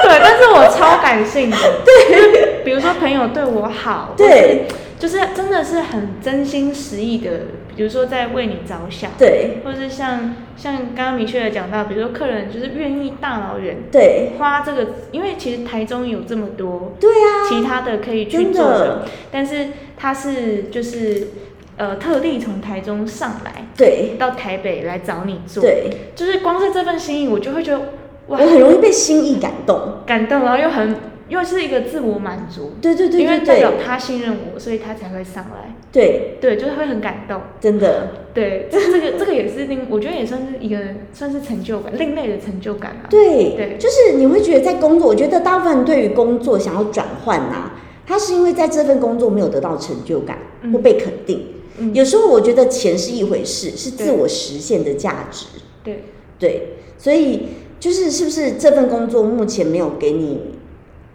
[0.03, 7.31] 对，但是我超感性的， 对，比如说朋友对我好，对，就是真的是很真心实意的，
[7.75, 9.59] 比如说在为你着想，对。
[9.65, 14.33] 或者是像像刚刚明确的讲到，比如说客人就是愿意大老远对。
[14.39, 18.79] 花这个，因为其实台中有这么多对啊，其他的可以去做的。
[18.79, 21.29] 的，但是他是就是
[21.77, 24.15] 呃特地从台中上来对。
[24.17, 27.87] 到台北来找你做，对，就是光是这份心意，我就会觉得哇
[28.31, 29.79] 我，很容易被心意感动。
[30.07, 30.95] 感动，然后又很
[31.29, 35.75] 又是一个自我满足，对对对因为代表他信任我，所以他才会上来。
[35.93, 37.41] 对，对，就是会很感动。
[37.61, 40.79] 真的，对，这这个 这个也是另，我觉得也算是一个
[41.13, 43.11] 算是成就感，另类的成就感啊。
[43.11, 47.73] 对，对就是你会觉得在工作，我觉得大部分人对于工作想要转换呐，
[48.07, 51.47] 他是因为在这份工作没有得到成就感嗯或被肯定。
[51.79, 55.47] 嗯，有时候我觉得钱是一回事，是自我实现的价值。
[55.83, 56.05] 对，
[56.39, 57.49] 对，所以
[57.81, 60.53] 就是是不是这份工作目前没有给你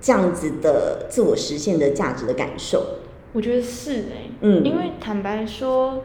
[0.01, 2.85] 这样子的自我实现的价值的感受？
[3.31, 6.03] 我觉得是哎、嗯因为坦白说，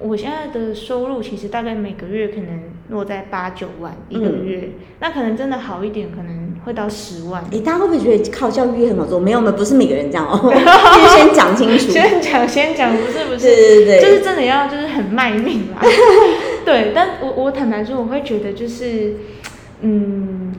[0.00, 7.44] 我现在的收入其实大概每个月可能落在八九万一个嗯月，那可能真的好一点，可能会到十万。
[7.50, 9.18] 诶，大家会不会觉得靠教育业很好做？
[9.18, 11.90] 没有，没有，不是每个人这样哦，必 须先讲清楚。
[11.90, 15.82] 先讲先讲，不是不是，对对对，就是真的要就是很卖命啦。
[16.64, 19.14] 对，但我我坦白说，我会觉得就是，
[19.80, 20.54] 嗯，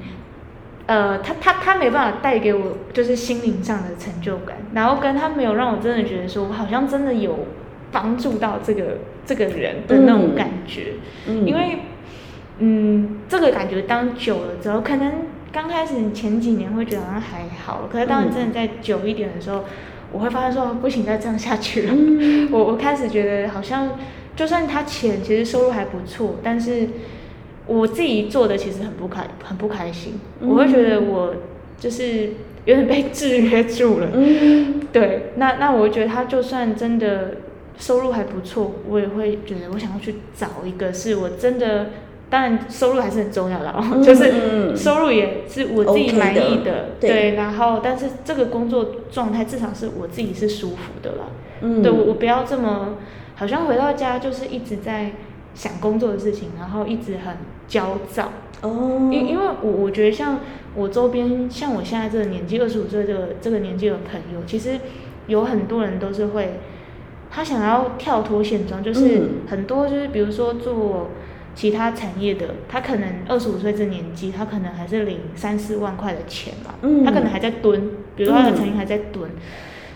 [0.86, 7.48] 呃，他他他没办法带给我就是心灵上的成就感，然后跟他没有让我真的觉得说我好像真的有
[7.92, 10.94] 帮助到这个这个人的那种嗯感觉，
[11.28, 11.78] 嗯因为
[12.60, 15.12] 嗯，这个感觉当久了之后，可能
[15.52, 19.64] 刚开始前几年会觉得好像还好，可是当你真的再久一点的时候，
[20.12, 21.94] 我会发现说不行，再这样下去了。
[21.96, 22.50] 嗯。
[22.54, 23.90] 我我开始觉得好像，
[24.36, 26.88] 就算他钱其实收入还不错，但是
[27.68, 30.50] 我自己做的其实很不开很不开心，嗯。
[30.50, 31.36] 我会觉得我
[31.78, 32.32] 就是
[32.66, 34.10] 有点被制约住了。
[34.14, 34.82] 嗯。
[34.92, 37.38] 对，那那我会觉得他就算真的
[37.78, 41.92] 收入还不错，我也会觉得我想要去找一个是我真的，
[42.30, 44.76] 当然收入还是很重要的哦， 嗯就是嗯。
[44.76, 51.26] 收入也是我自己满意的对对，然后但是这个工作状态至少是我自己是舒服的啦。
[51.62, 51.82] 嗯。
[51.82, 52.98] 对我我不要这么，
[53.36, 55.12] 好像回到家就是一直在
[55.54, 57.36] 想工作的事情，然后一直很
[57.68, 58.32] 焦躁。
[58.62, 60.40] 哦，因因为我我觉得像
[60.76, 64.80] 我周边，像我现在这个年纪，二十五岁这个这个年纪的朋友，其实
[65.28, 66.60] 有很多人都是会，
[67.30, 71.10] 他想要跳脱现状，就是嗯很多就是比如说做
[71.56, 79.30] 其他产业的，他可能二十五岁这年纪，他可能还是领三四万块的钱嘛，嗯他可能还在蹲，比如说他的嗯产业还在蹲。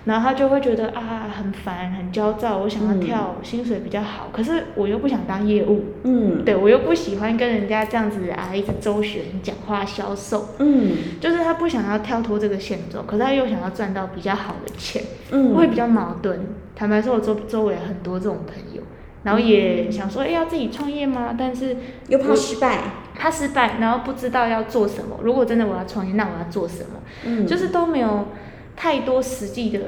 [0.05, 2.99] 然后他就会觉得啊很烦很焦躁，我想要嗯。
[2.99, 6.45] 跳薪水比较好，可是我又不想当业务，嗯。
[6.45, 10.91] 对我又不喜欢跟人家这样子啊，一直周旋、讲话、销售，嗯。
[11.19, 15.55] 就是他不想要跳脱这个现状，可是他又想要赚到比较好的钱，嗯。
[15.55, 16.39] 会比较矛盾。
[16.75, 18.83] 坦白说，我周周围很多这种朋友，
[19.23, 21.33] 然后也想说，哎、要自己创业吗？
[21.37, 21.77] 但是
[22.09, 22.79] 又怕失败，
[23.15, 25.17] 他失败，然后不知道要做什么。
[25.23, 26.99] 如果真的我要创业，那我要做什么？
[27.25, 27.47] 嗯。
[27.47, 28.27] 就是都没有
[28.75, 29.79] 太多实际的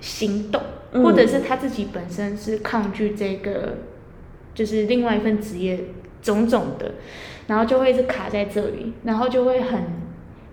[0.00, 0.60] 行动，
[0.92, 3.78] 嗯或者是他自己本身是抗拒这个，
[4.54, 5.80] 就是另外一份职业
[6.22, 6.92] 种种的，
[7.46, 9.80] 然后就会一直卡在这里，然后就会很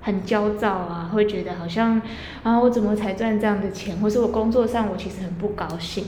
[0.01, 2.01] 很焦躁啊，会觉得好像
[2.43, 6.05] 啊我怎么才赚这样的钱，或是我工作上我其实很不高兴。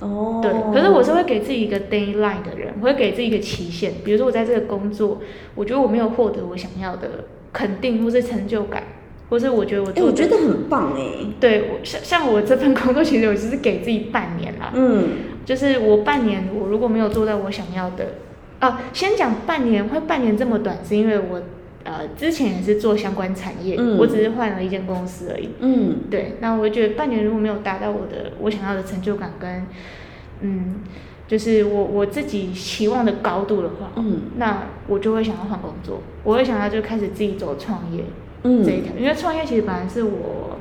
[0.00, 3.92] 哦，对，可是我是会给自己一个 d a y l i n e 的人，我会给自己一个期限。
[4.02, 5.20] 比如说我在这个工作，
[5.54, 8.82] 我觉得我没有获得我想要的肯定或是成就感，
[9.30, 11.02] 或是我觉得我哎，做的我觉得很棒哎，
[11.40, 15.08] 对我像像我这份工作，其实我只是给自己半年啦，嗯。
[15.42, 18.06] 就是我半年我如果没有做到我想要的，
[18.60, 21.42] 啊，先讲半年会半年这么短，是因为我
[21.82, 25.48] 呃之前也是做相关产业，嗯我只是换了一间公司而已。
[25.60, 25.96] 嗯。
[26.10, 29.66] 对，那我觉得半年如果没有达到我的我想要的成就感跟，
[30.42, 30.76] 嗯，
[31.26, 34.20] 就是我我自己期望的高度的话，嗯。
[34.36, 38.04] 那我就会想要换工作，我会想要就开始自己走创业
[38.42, 40.58] 嗯这一条，因为创业其实本来是我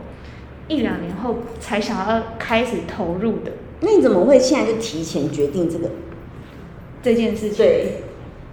[0.67, 5.89] 一两年后才想要开始投入的那你怎么会现在就提前决定这个？
[7.01, 7.57] 这件事情。
[7.57, 8.03] 对，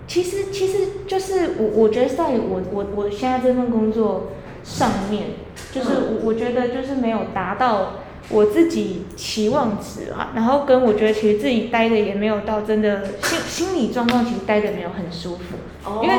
[0.07, 4.29] 其实其实就是我我觉得在我我我现在这份工作
[4.63, 5.31] 上面，
[5.73, 7.95] 就是我我觉得就是没有达到
[8.29, 16.15] 我自己期望值啊，然后跟我觉得其实自己待的也没有到真的心心理状况，其实待的没有很舒服，因为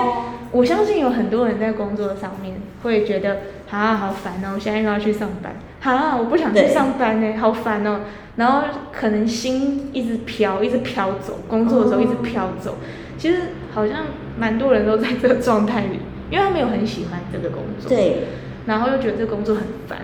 [0.51, 3.37] 我相信有很多人在工作上面会觉得
[3.69, 8.01] 啊好烦哦，我现在又要去上班，啊我不想去上班呢，好烦哦。
[8.37, 12.75] 然后可能心一直飘，一直飘走，工作的时候一直飘走。
[13.17, 13.41] 其实
[13.73, 14.05] 好像
[14.37, 18.27] 蛮多人都在这个状态里，因为他没有很喜欢这个工作，，对，
[18.67, 19.97] 然后又觉得这个工作很烦，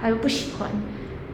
[0.00, 0.68] 他又不喜欢，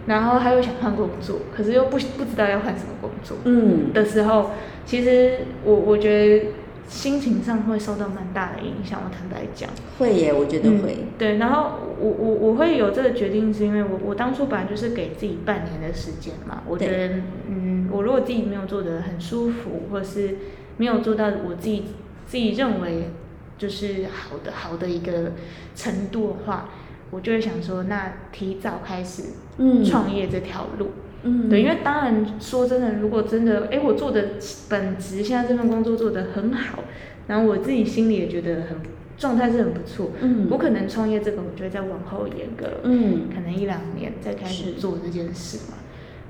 [0.07, 3.39] 然后他又想换工作，可是又不不知道要换什么工作。
[3.45, 4.51] 嗯的时候，
[4.85, 6.47] 其实我我觉得
[6.87, 9.01] 心情上会受到蛮大的影响。
[9.05, 16.63] 我坦白讲，会耶，我觉得嗯会，对，然后我我我会有这个决定，是因为我我当初本来就是给自己半年的时间嘛。
[16.67, 17.15] 我觉得，
[17.49, 20.37] 嗯，我如果自己没有做的很舒服，或是
[20.77, 21.85] 没有做到我自己
[22.27, 23.11] 自己认为
[23.57, 25.33] 就是好的好的一个
[25.75, 26.69] 程度的话，
[27.15, 29.23] 我就会想说，那提早开始
[29.59, 30.89] 嗯创业这条路。
[31.23, 34.31] 嗯对，因为当然说真的，如果真的，哎，我做的
[34.69, 36.81] 本职现在这份工作做得很好，
[37.29, 38.79] 然后我自己心里也觉得很
[39.17, 45.79] 状态是很不错，嗯我可能创业这个，我就会再往后延个，嗯可能一两年再开始做这件事嘛。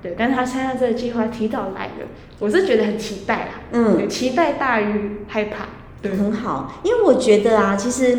[0.02, 2.06] 对，但是他现在这个计划提早来了，
[2.38, 3.52] 我是觉得很期待啦。
[3.72, 5.66] 嗯，期待大于害怕。
[6.02, 8.18] 对，很好，因为我觉得啊，其实，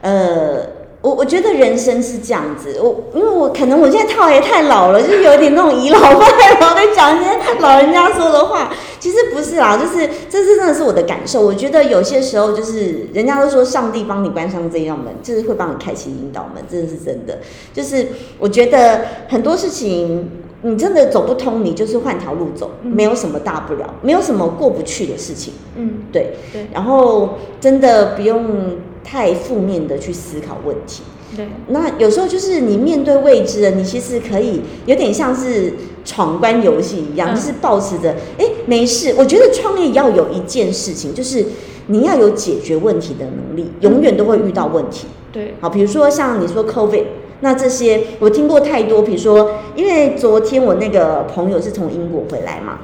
[0.00, 0.73] 呃，
[1.04, 7.30] 我我觉得人生是这样子，我因为我可能我现在套也太老了，就是有点那种倚老卖老，在讲一些
[7.60, 8.72] 老人家说的话。
[8.98, 11.42] 其实不是啦，就是这是真的是我的感受。
[11.42, 17.40] 我觉得有些时候就是人家都说上帝帮你关上这一道门，就是会帮你开启引导门，真的是真的。
[17.74, 18.06] 就是
[18.38, 20.30] 我觉得很多事情
[20.62, 25.52] 你真的走不通，你就是换条路走，嗯没有什么大不了，没有什么过不去的事情。
[25.76, 31.02] 嗯，对，对然后真的不用太负面的去思考问题。
[31.36, 35.74] 对，那有时候就是你面对未知的，你其实可以有点像是
[36.04, 39.14] 闯关游戏一样，嗯就是保持着，哎，没事。
[39.18, 41.44] 我觉得创业要有一件事情，就是
[41.88, 45.06] 你要有解决问题的能力，永远都会遇到问题。
[45.32, 47.04] 对，好，比如说像你说 COVID，
[47.40, 52.78] 那这些我听过太多，比如说，因为昨天我那个朋友是从英国回来嘛，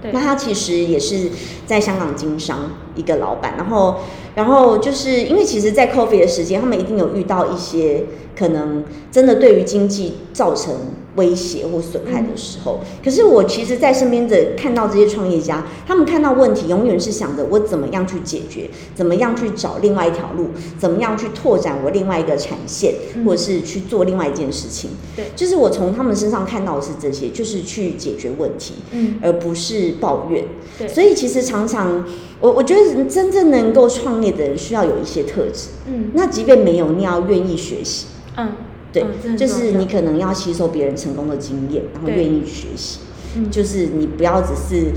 [0.00, 1.30] 对那他其实也是
[1.66, 3.96] 在香港经商一个老板，然后，
[4.34, 8.04] 然后就是因为其实，在 COVID 的时间，他们一定有遇到一些
[8.36, 10.74] 可能真的对于经济造成
[11.16, 12.80] 威胁或损害的时候。
[13.04, 24.90] 可是我其实，在身边的看到这些创业家，他们看到问题，永远是想着我怎么样去解决，怎么样去找另外一条路，怎么样去拓展我另外一个产线，嗯或者是去做另外一件事情。
[25.14, 28.74] 对就是我从他们身上看到的是这些，就是去解决问题。
[28.92, 30.44] 嗯，而不是抱怨。
[30.78, 32.02] 对，所以其实常常，
[32.40, 35.68] 我我觉得真正能够创业的人需要有一些特质。
[35.86, 38.06] 嗯那即便没有，你要愿意学习。
[38.36, 38.52] 嗯，
[38.92, 39.04] 对
[39.36, 43.00] 就是你可能要吸收别人成功的经验，然后愿意学习。
[43.36, 44.92] 嗯就是你不要只是，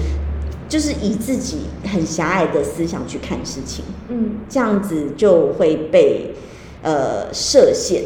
[0.68, 6.34] 就是以自己很狭隘的思想去看事情，嗯，这样子就会被
[6.84, 8.04] 呃设限。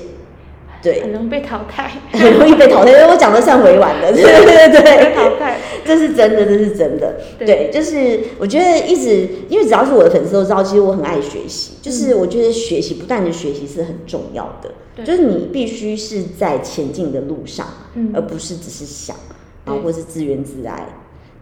[0.82, 2.92] 对，很容易被淘汰， 很容易被淘汰。
[2.92, 5.16] 因为我讲的算委婉的，对对对被对。
[5.16, 5.58] 淘汰。
[5.86, 7.18] 这是真的，这是真的。
[7.38, 11.72] 对对，就是我觉得一直，因为只要是我的粉丝都知道，其实我很爱学习。
[11.82, 14.70] 就是我觉得学习，不断的学习是很重要的。
[14.96, 19.16] 对就是你必须是在前进的路上，嗯而不是只是想，
[19.66, 20.86] 然后或是自怨自艾。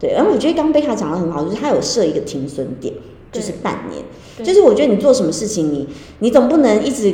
[0.00, 2.94] 对，然后我觉得刚刚贝卡讲的很好，就是他有设一个停损点，
[3.32, 4.02] 就是半年。
[4.46, 5.88] 就是我觉得你做什么事情，你
[6.20, 7.12] 你总不能一直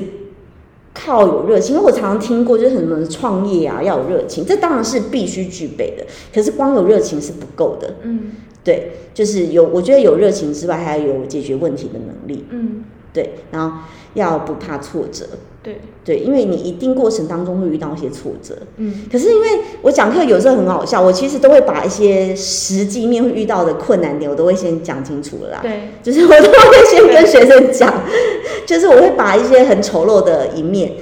[0.94, 6.06] 靠有热情，因为我常常听过，就是很多人创业啊要有热情，这当然是必须具备的。
[6.32, 8.30] 可是光有热情是不够的，嗯。
[8.64, 12.82] 对，就是有我觉得有热情之外，还要有解决问题的能力，嗯，
[13.12, 13.76] 对，然后
[14.14, 15.26] 要不怕挫折，
[15.62, 18.56] 对，对，因为你一定过程当中会遇到一些挫折。
[18.76, 19.48] 嗯可是因为
[19.82, 25.58] 我讲课有时候很好笑，我其实都会把一些实际面会遇到的困难点，我都会先讲清楚了啦。
[25.62, 27.92] 对，就是我都会先跟学生讲，
[28.66, 30.92] 就是我会把一些很丑陋的一面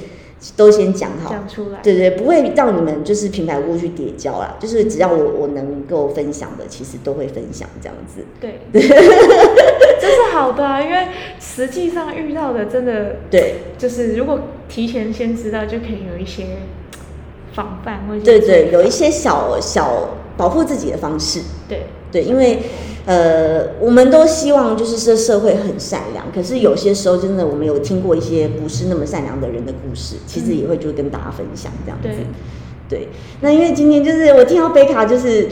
[0.57, 1.81] 都先讲好，讲出来。
[1.83, 4.57] 对对，不会让你们就是平白无故去叠交啦。
[4.59, 8.25] 就是只要我我能够分享的，其实都会分享这样子。
[8.41, 8.59] 对，
[10.03, 11.07] 这是好的啊，因为
[11.39, 16.45] 实际上遇到的真的对就是，如果提前先知道，就可以有一些
[17.53, 21.43] 防范或者对对，有一些小小保护自己的方式。
[21.69, 22.59] 对对，因为
[23.07, 32.09] 呃，我们都希望就是这社会很善良，可是有些时候真的我们有听过一些不是那么善良的人的故事，其实也会就跟大家分享这样子。
[32.89, 33.09] 对对，
[33.41, 35.49] 那因为今天就是我听到贝卡就是。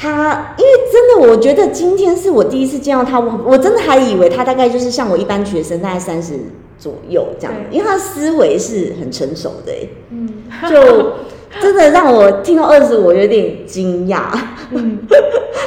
[0.00, 6.38] 他，因为真的，我觉得今天是我第一次见到他，我我真的还以为他大概就是像我一般学生，大概三十
[6.78, 10.28] 左右这样，因为他思维是很成熟的，哎，嗯。
[10.70, 11.14] 就
[11.60, 14.30] 真的让我听到二十，我有点惊讶。
[14.70, 14.98] 嗯，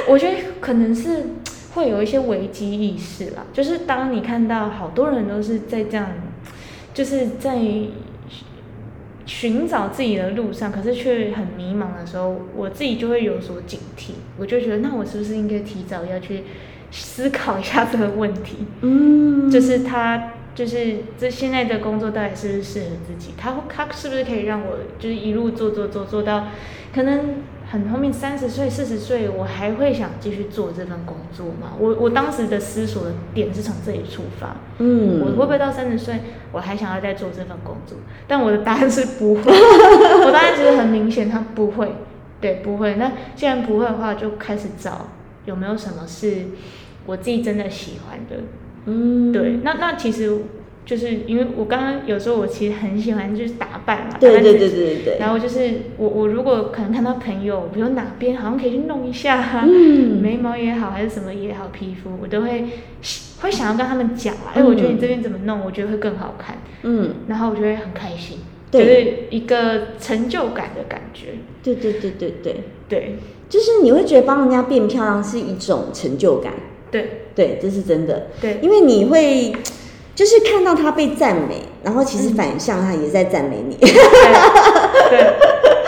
[0.08, 1.24] 我觉得可能是
[1.74, 6.08] 会有一些危机意识啦，就是当你看到好多人都是在这样，
[6.94, 7.58] 就是在
[9.34, 16.44] 寻找自己的路上，可是却很迷茫的时候，我自己就会有所警惕，我就觉得那我是不是应该提早要去
[16.92, 18.58] 思考一下这个问题？
[18.82, 23.32] 嗯就是他，就是这现在的工作到底是不是适合自己？
[23.38, 26.48] 他他是不是可以让我就是一路做做做做到，
[26.94, 27.36] 可能
[27.72, 31.72] 很后面三十岁、四十岁，我还会想继续做这份工作吗？
[31.80, 36.20] 我我当时的思索的点是从这里出发，嗯我会不会到三十岁，
[36.52, 37.98] 我还想要再做这份工作？
[38.28, 39.44] 但我的答案是不会，
[40.26, 41.96] 我答案其实很明显，他不会，
[42.42, 42.96] 对，不会。
[42.96, 45.08] 那既然不会的话，就开始找
[45.46, 46.48] 有没有什么是
[47.06, 48.44] 我自己真的喜欢的。
[48.88, 50.38] 嗯对，那那其实
[50.86, 60.20] 就是因为我刚刚有时候我其实很喜欢就是打扮嘛，对对对对对对，然后就是我我如果可能看到朋友，比如哪边好像可以去弄一下、啊，嗯。
[60.22, 62.66] 眉毛也好还是什么也好，皮肤我都会
[63.42, 68.38] 会想要跟他们讲啊，哎、我觉得你这边怎么弄，我觉得会更好看，嗯，然后我就会很开心，
[68.72, 69.04] 就对。
[69.04, 71.28] 是一个成就感的感觉，
[71.64, 72.56] 对对对对对，
[72.90, 73.16] 对。
[73.50, 76.54] 就是你会觉得帮人家变漂亮是一种成就感，
[76.90, 77.22] 对。
[77.34, 78.60] 对，这是真的，对。
[78.62, 79.52] 因为你会
[80.14, 83.90] 就是看到他被赞美，然后其实嗯反向他也在赞美你，对
[85.10, 85.34] 对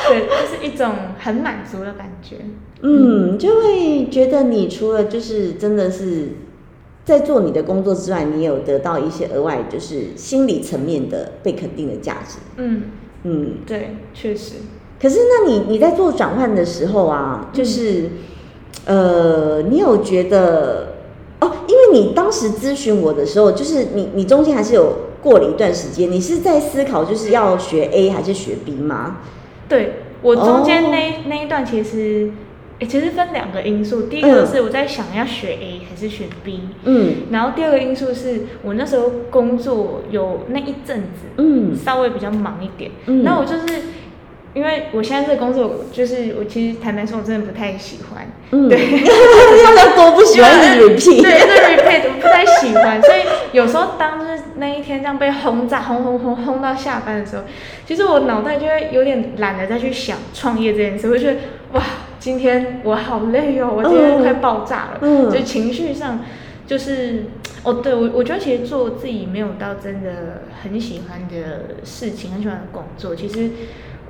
[0.08, 2.38] 对，就是一种很满足的感觉，
[2.82, 6.30] 嗯，就会觉得你除了就是真的是
[7.06, 12.84] 在做你的工作之外，你有得到一些额外就是心理层面的被肯定的价值，嗯，
[13.24, 13.58] 嗯。
[13.66, 14.56] 对，确实，
[15.02, 18.10] 可是，那你你在做转换的时候啊，就是，
[18.86, 20.93] 呃，你有觉得
[21.44, 21.52] 哦？
[21.68, 29.18] 因为你当时咨询我的时候，就是你你中间还是有过了一段时间，你是在思考就是要学 A 还是学 B 吗？
[29.70, 32.32] 对我中间哦那、那一段其实，
[32.80, 43.82] 诶其实分两个因素，第一个嗯是我在想要学 A 还是学 B，、嗯然后第二个因素是我那时候工作有那一阵子，嗯稍微比较忙一点，嗯那我就是
[44.54, 49.02] 因为我现在这个工作，就是我其实坦白说，我真的不太喜欢，嗯，对，
[49.64, 57.44] 要要多不喜欢是 repeat，对，是 repeat，我不太喜欢，所以有时候当就是那一天这样被轰炸，轰轰轰轰到下班的时候，
[57.88, 61.40] 其实我脑袋就会有点懒得再去想创业这件事，我就觉得
[61.72, 61.82] 哇，
[62.20, 65.32] 今天我好累哦，我今天快爆炸了，嗯。
[65.32, 66.20] 就情绪上
[66.68, 67.26] 就是
[67.64, 73.50] 哦，对我我觉得其实做自己没有到真的很喜欢的事情，很喜欢的工作，其实。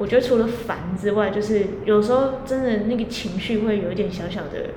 [0.04, 4.72] 我觉得除了烦之外，就是有时候真的那个情绪会有一点小小的，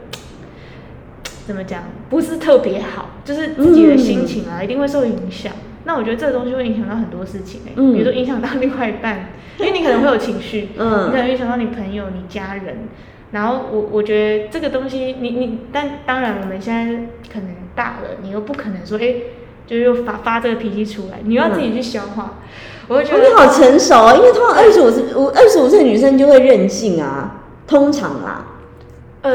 [1.44, 5.52] 怎么讲，不是特别好，就是自己的心情啊，一定会受影响。
[5.82, 12.86] 那我觉得这个东西会影响到很多事情、欸，嗯比如说影响到另外一半，因为你可能会有情绪， 嗯你可能影响到你朋友、你家人。
[13.32, 16.94] 然后我我觉得这个东西，你你，但当然我们现在
[17.32, 19.14] 可能大了，你又不可能说，哎、
[19.66, 22.38] 就是又发发这个脾气出来，你要自己去消化。
[22.88, 28.46] 我会觉得哦你好成熟哦，因为通常二十五岁，我二十五岁女生就会任性啊，通常啦，
[29.22, 29.32] 呃，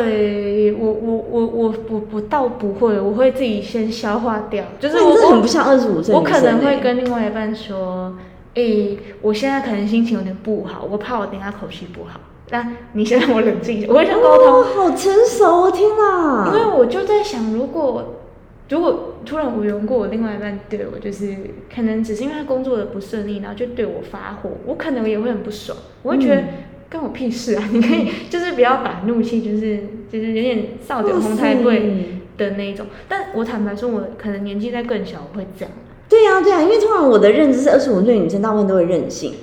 [0.80, 8.14] 我我我我我我倒不会，我会自己先消化掉，就是我很不像二十五岁我可能会跟另外一半说，
[8.54, 12.20] 诶、我现在可能心情有点不好，我怕我等下口气不好，
[12.52, 16.48] 那你先让我冷静一下，我会先沟哦，通，好成熟哦，天哪！
[16.48, 18.21] 因为我就在想，如果
[18.72, 21.36] 如果突然无缘故我另外一半对我就是
[21.74, 26.36] 可能只是因为他工作的不顺利，然后就对我发火，我可能也会很不爽，我会觉得。
[26.42, 26.48] 嗯
[26.92, 27.70] 关我屁事啊！
[27.72, 29.80] 你可以 就是不要把怒气就是
[30.12, 32.86] 就是有点扫酒红太哇贵的那一种。
[33.08, 35.72] 但我坦白说，我可能年纪在更小，我会这样。
[36.10, 39.36] 对呀、对呀、因为通常我的认知是二十五岁女生大部分都会任性。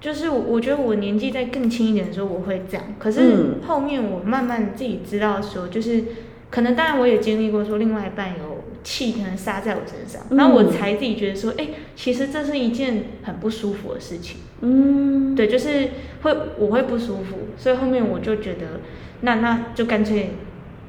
[0.00, 2.82] 就是我我觉得我年纪在更轻一点的时候，我会这样。
[2.98, 6.04] 可是嗯后面我慢慢自己知道说，就是
[6.48, 8.53] 可能当然我也经历过说，另外一半有
[8.84, 10.36] 气可能撒在我身上，嗯。
[10.36, 14.36] 然后我才自己觉得说，哎、其实这是一件很不舒服的事情。
[14.60, 15.88] 嗯，对，就是
[16.22, 18.80] 会我会不舒服，所以后面我就觉得，
[19.22, 20.30] 那那就干脆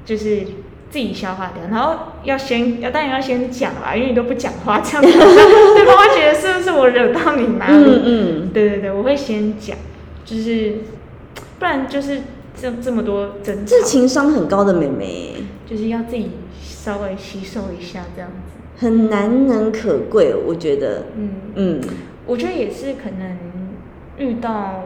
[0.05, 0.41] 就是
[0.89, 7.83] 自己消化掉，然后要先要当然要先讲啦，因为你都不讲话，这样 对方会觉得是不是我惹到你哪里？
[7.83, 9.75] 嗯嗯，对对对，我会先讲，
[10.23, 10.75] 就是
[11.59, 12.21] 不然就是
[12.55, 13.75] 这这么多争吵。
[13.75, 15.33] 这，情商很高的妹妹，
[15.65, 16.29] 就是要自己
[16.85, 18.53] 稍微吸收一下这样子。
[18.77, 21.05] 很难能可贵，我觉得。
[21.17, 21.81] 嗯，嗯
[22.27, 23.37] 我觉得也是可能
[24.19, 24.83] 遇到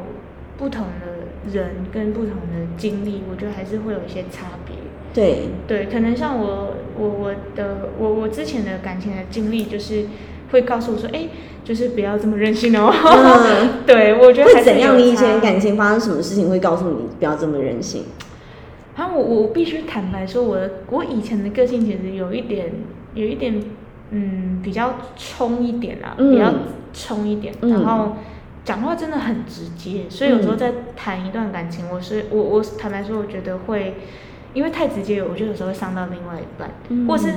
[0.57, 4.75] 不同的人跟不同的经历，我觉得还是会有一些差别。
[5.13, 10.05] 对，对，可能像我我我的我我之前的感情的经历，就是
[10.51, 11.27] 会告诉我说，哎，
[11.65, 12.93] 就是不要这么任性哦。
[12.93, 14.93] 嗯 对，我觉得会怎样？
[14.93, 18.05] 有你以前感情发生什么事情会告诉你不要这么任性？
[18.99, 22.69] 然后我我必须坦白说，我的我以前的个性其实有一点
[23.13, 23.63] 有一点
[24.11, 26.53] 嗯比较冲一点啦，嗯比较
[26.93, 28.17] 冲一点，嗯然后
[28.65, 33.95] 讲话真的很直接，所以有时候在谈一段感情，我是我我坦白说，我觉得会
[34.53, 37.29] 因为太直接，我觉得有时候会伤到另外一半，嗯或是。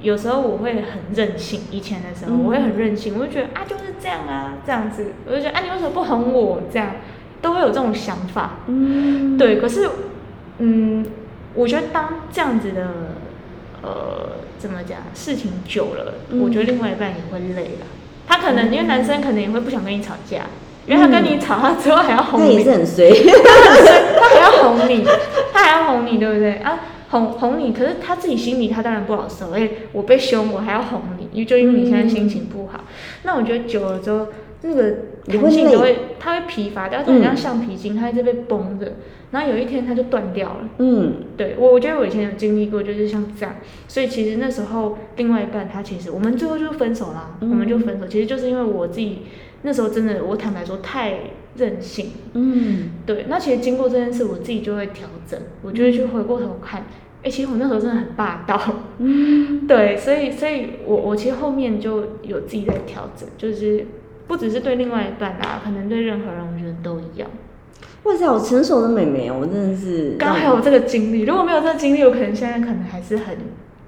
[0.00, 6.62] 有时候我会很任性，以前的时候嗯我会很任性，我就觉得啊就是这样啊，这样子，我就觉得啊你为什么不哄我？
[6.70, 6.92] 这样
[7.42, 8.58] 都会有这种想法。
[8.68, 9.90] 嗯，对，可是，
[10.58, 11.06] 嗯，
[11.54, 12.88] 我觉得当这样子的，
[13.82, 17.86] 呃，怎么讲，事情久了，嗯我觉得另外一半也会累了。
[18.26, 20.42] 他可能因为男生可能也会不想跟你吵架，
[20.86, 23.10] 因为他跟你吵，他之后还要哄你他也是， 很衰。
[24.20, 25.04] 他还要哄你，
[25.52, 26.80] 他还要哄你，对不对啊？
[27.10, 32.84] 哄哄你，可是他自己心里他当然不好受，哎，我被凶，我还要哄你，因为就因为你现在心情不好。
[33.22, 34.26] 那我觉得久了之后，
[34.62, 34.94] 那个
[35.26, 38.94] 弹性就会，它会疲乏掉，就很像橡皮筋，它一直被绷着，
[39.30, 40.68] 然后有一天它就断掉了。
[40.78, 41.14] 嗯。
[41.36, 43.54] 对我，我觉得我以前有经历过，就是像这样，
[43.86, 47.50] 所以其实那时候另外一半他其实我们最后就分手啦，嗯。
[47.50, 49.20] 我们就分手，其实就是因为我自己
[49.62, 51.14] 那时候真的，我坦白说太
[51.56, 52.90] 任性，嗯。
[53.06, 56.84] 对，那其实经过这件事，我自己就会调整，我就会去回过头看，
[57.22, 58.60] 哎、其实我那时候真的很霸道，
[58.98, 63.86] 嗯，对，所以所以我我其实后面就有自己在调整，就是
[64.28, 67.28] 不只是对另外一半啊，可能对任何人，我觉得都一样。
[68.04, 73.36] 哇塞，好成熟的妹妹哦，我真的是刚好有这个经历，如果没有这个经历，我可能现在可能还是很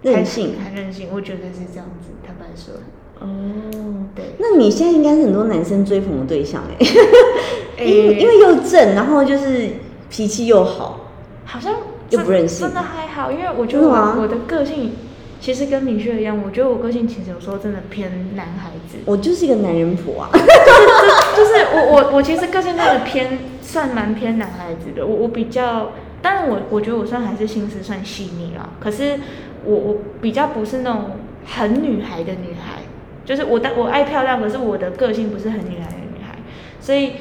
[0.02, 0.54] 任性。
[0.64, 1.08] 很任性。
[1.12, 2.74] 我觉得是这样子，坦白说，
[3.20, 3.28] 哦。
[4.12, 6.84] 对，那你现在应该是很多男生追捧的对象哎，
[7.84, 9.68] 因因为又正，然后就是
[10.10, 11.08] 脾气又好，
[11.44, 11.72] 好像
[12.08, 12.66] 真又不任性。
[12.66, 14.90] 真的还好，因为我觉得我我的个性
[15.40, 20.28] 其实跟米雪一样，我觉得我个性其实有时候真的偏男孩子，我就是一个男人婆啊。
[21.34, 29.18] 就是我我我其实个性真的偏算蛮偏男孩子的，我我比较，当然我我觉得我算还是心思算细腻啦，可是
[29.64, 31.12] 我我比较不是那种
[31.46, 32.82] 很女孩的女孩，
[33.24, 36.36] 就是我的我爱漂亮，可是我的个性不是很女孩的女孩，
[36.80, 37.12] 所以，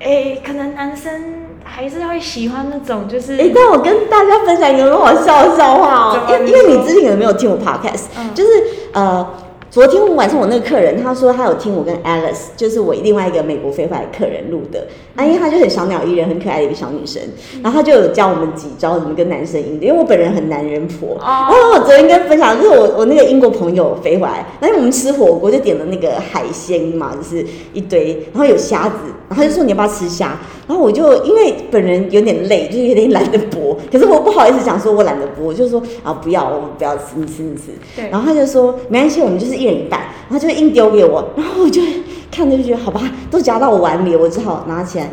[0.00, 1.41] 诶，可能男生
[1.74, 8.34] 还是会喜欢那种就是，哎、但我跟大家分享一个很好笑的笑话哦，因为因为你之前可能没有听我 podcast，、嗯。
[8.34, 8.50] 就是
[8.92, 9.26] 呃，
[9.72, 17.22] 昨天晚上我那个客人他说他有听我跟 Alice，就是我另外一个美国飞回来的客人录的，啊，因为她就很小鸟依人，很可爱的一个小女生，
[17.62, 21.24] 然后她就有教我们几招怎么跟男生应对，因为我本人很男人婆，哦。
[21.24, 27.42] 然后我昨天跟分享就是我我那个英国朋友飞回来，然后我们吃火锅就点了那个海鲜嘛，就是
[27.72, 28.96] 一堆，然后有虾子，
[29.30, 37.62] 然后他就说你要不要吃虾，然后我就因为本人有点累，就是有点懒得剥，可是我不好意思讲说我懒得剥，我就说啊不要，我不要吃，你吃你吃。
[37.96, 38.10] 对。
[38.10, 41.80] 然后他就说没关系，我们就是一人一半，然后就硬丢给我，然后我就
[42.30, 43.00] 看着就觉得好吧，
[43.30, 45.08] 都夹到我碗里，我只好拿起来。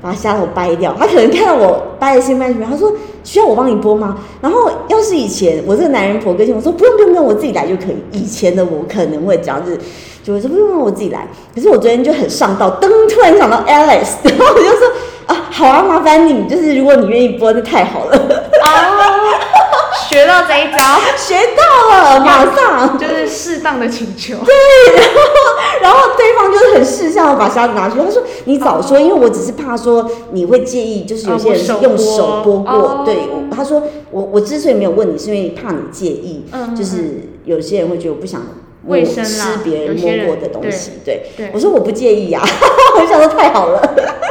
[0.00, 4.18] 把虾头掰掉，他可能看到我掰的心半边，他说需要我帮你剥吗？
[4.40, 7.96] 然后要是以前我这个男人婆个性，我说不用不用不用，我自己来就可以。
[8.10, 9.78] 以前的我可能会这样子，
[10.24, 11.24] 就会说不用不用，我自己来。
[11.54, 14.88] 可是我昨天就很上道，噔，突然想到 Alice，然后我就说
[15.26, 18.16] 啊，好啊，麻烦你，就是如果你愿意剥，那太好了，
[18.66, 19.01] 啊，
[20.12, 22.98] 学到这一招，学到了，马上。
[22.98, 24.52] 就是适当的请求，对
[25.00, 25.18] 然后
[25.80, 33.02] 然后对方就是很识相的把虾子拿去，他说你早说，因为我只是怕说你会介意，就是有些人是用手剥过，哦。
[33.06, 33.16] 对，
[33.50, 38.42] 他说我我之所以没有问你，是因为怕你介意，嗯就是有些人会觉得我不想
[38.84, 42.46] 摸卫生啦吃别人摸过的东西，对，对我说我不介意呀、啊，
[43.00, 43.80] 我想说太好了，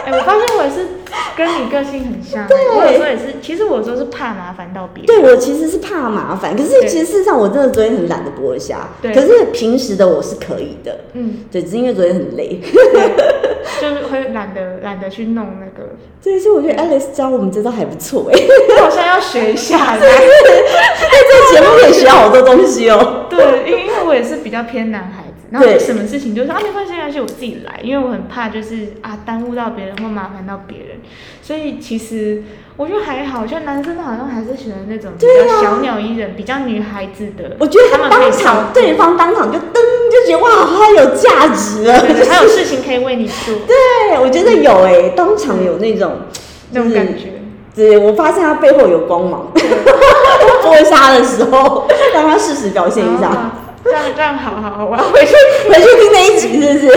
[0.05, 0.87] 哎、我发现我也是
[1.35, 2.47] 跟你个性很像。
[2.47, 5.07] 对我有时候也是，其实我有时候是怕麻烦到别人。
[5.07, 12.59] 对我其实是怕麻烦，可是其实事实上我真的昨天很懒得剥虾，对可是平时的我是可以的，嗯，对，只是因为昨天很累。
[12.61, 13.11] 对，
[13.81, 15.89] 就是会懒得懒得去弄那个，
[16.23, 18.39] 对，所以我觉得 Alice 教我们这招还不错哎、
[18.77, 19.97] 我好像要学一下。
[19.99, 23.25] 在这个节目可以学好多东西哦。
[23.29, 30.97] 对，因为因为我也是比较偏男孩子，然后对什么事情就是说啊没关系没关系，我自己来，因为我很怕就是啊耽误到别人或麻烦到别人，
[31.41, 32.41] 所以其实
[32.77, 39.73] 我觉得还好，像男生好像还是喜欢那种比较小鸟依人、比较女孩子的，我觉得他他们当场对方当场就噔
[40.11, 41.99] 就觉得哇，好有价值了。
[41.99, 46.13] 对对，还有事情可以为你做，对，我觉得有哎、当场有那种
[46.71, 47.05] 那种感。
[47.17, 47.41] 觉。
[47.73, 49.49] 对，我发现他背后有光芒。
[50.63, 53.51] 剥虾 的时候，让他适时表现一下。
[53.91, 55.35] 啊这样这样好好好，我要回去。
[55.67, 56.87] 回去听那一集是不是？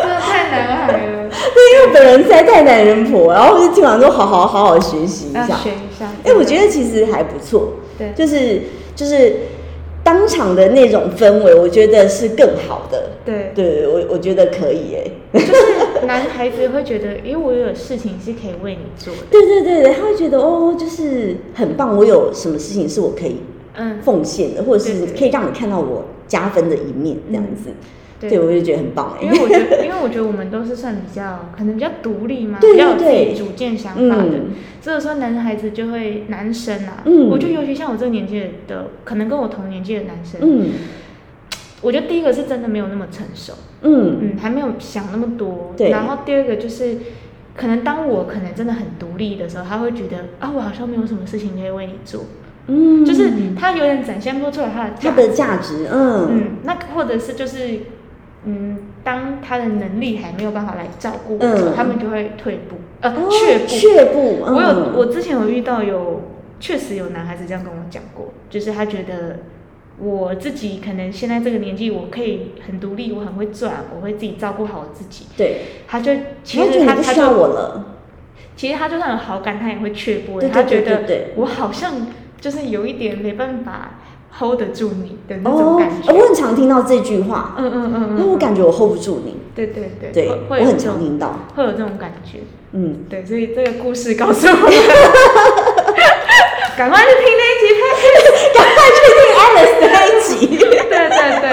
[0.00, 5.46] 真的太男孩了，对，因为本人实在太男人婆，然后我就听完之后好好好好学习一下。
[5.62, 6.10] 学一下。
[6.24, 7.74] 哎、我觉得其实还不错。
[7.96, 8.60] 对就是
[8.96, 9.36] 就是
[10.02, 13.10] 当场的那种氛围，我觉得是更好的。
[13.24, 15.10] 对，对，我我觉得可以哎。
[15.32, 19.20] 就是男孩子会觉得，因为我有事情是可以为你做的。
[19.30, 23.40] 对对对对，他会觉得哦，就是很棒，我有什么事情是我可以
[23.76, 27.70] 嗯，奉献的，或者是可以让你看到我加分的一面，这样子。
[28.20, 29.24] 对对，我就觉得很棒哎。
[29.24, 34.50] 因为我觉得，因为我觉得我们都是算比较，可能比较独立嘛，比较有自己主见想法的嗯。
[34.80, 40.70] 所以说，男孩子就会男生啊，嗯我觉得尤其像我这个年纪的，可能跟我同年纪的男生，嗯
[41.82, 43.52] 我觉得第一个是真的没有那么成熟，
[43.82, 45.74] 嗯嗯，还没有想那么多。
[45.76, 46.96] 对然后第二个就是，
[47.54, 52.24] 可能当我可能真的很独立的时候，他会觉得啊，我好像没有什么事情可以为你做，
[52.66, 55.08] 嗯，就是他有点展现不出来他的价值。
[55.08, 57.80] 他的价值，嗯嗯，那或者是就是，
[58.44, 63.66] 嗯，当他的能力还没有办法来照顾我的时候，嗯他们就会退步，呃，哦却步。
[63.66, 64.38] 却步。
[64.46, 66.22] 我有，嗯我之前有遇到有，
[66.58, 69.40] 确实有男孩子这样跟我讲过，就是他觉得
[69.98, 75.26] 我自己可能现在这个年纪，我可以很独立，我很会赚，我会自己照顾好我自己。
[75.36, 76.12] 对，他就
[76.42, 77.84] 其实他不需要就我了，
[78.56, 81.02] 其实他就算有好感，他也会却步他觉得
[81.36, 81.92] 我好像
[82.44, 83.92] 就是有一点没办法
[84.38, 86.12] hold 得住你的那种哦感，觉。
[86.12, 92.40] 我很常听到这句话，嗯嗯嗯嗯，因为我感觉我 hold 不住你，对对对，对，会我很常听到，会有这种感觉。
[92.72, 94.60] 嗯，对，所以这个故事告诉我们，
[96.76, 97.64] 赶快去听那一集
[98.52, 100.58] 赶快去听 Alice 的那一集。
[100.58, 101.48] 对对对。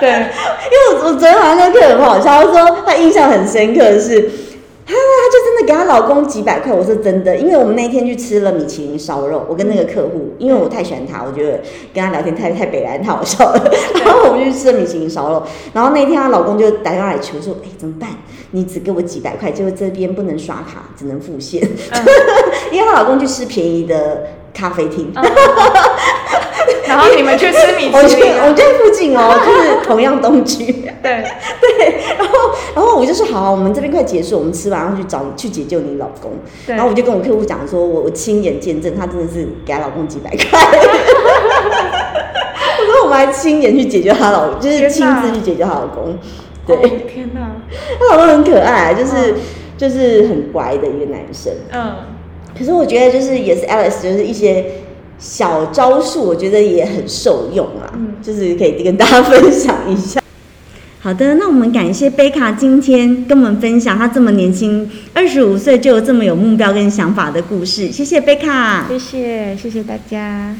[0.00, 4.30] 对，因为我我昨天好像那个客人很好笑，他说他印象很深刻的是，
[5.68, 11.60] 给她老公几百块，我是真的，因为我们那天去吃了米其林烧肉，我跟那个客户，因为我太喜欢他，我觉得
[11.92, 13.70] 跟他聊天太太北来太好笑了，
[14.02, 15.42] 然后我们就去吃了米其林烧肉，
[15.74, 18.08] 然后那天她老公就打电话来求说，哎、怎么办？
[18.52, 22.02] 你只给我几百块，结果这边不能刷卡，只能付现，嗯
[22.72, 25.12] 因为她老公去吃便宜的咖啡厅。
[25.14, 25.22] 嗯
[26.88, 30.64] 然后你们去吃米我其林啊，就我就在附近哦， 就是同样东区。
[31.02, 31.22] 对
[31.60, 32.38] 对，然后，
[32.74, 36.32] 然后我就说好，我们这边快结束，我们吃完然后去找去解救你老公。
[36.66, 40.58] 对然后我就跟我客户讲说，我我亲眼见证，他真的是给她老公几百块。
[42.80, 46.18] 我说我们还亲眼去解救她老，就是亲自去解救她老公。
[46.66, 46.80] 对，哦
[47.12, 47.52] 天哪，
[47.98, 49.36] 她老公很可爱，就是、嗯
[49.78, 51.52] 就是很乖的一个男生。
[51.72, 51.94] 嗯，
[52.58, 54.64] 可是我觉得就是也是 Alice，就是一些
[55.18, 60.20] 小招数，我觉得也很受用啊，嗯就是可以跟大家分享一下。
[61.00, 68.86] 好的，那我们感谢贝卡今天跟我们分享他这么年轻，二十五岁就有这么有目标跟想法的故事，谢谢贝卡。
[68.88, 70.54] 谢谢谢谢大家。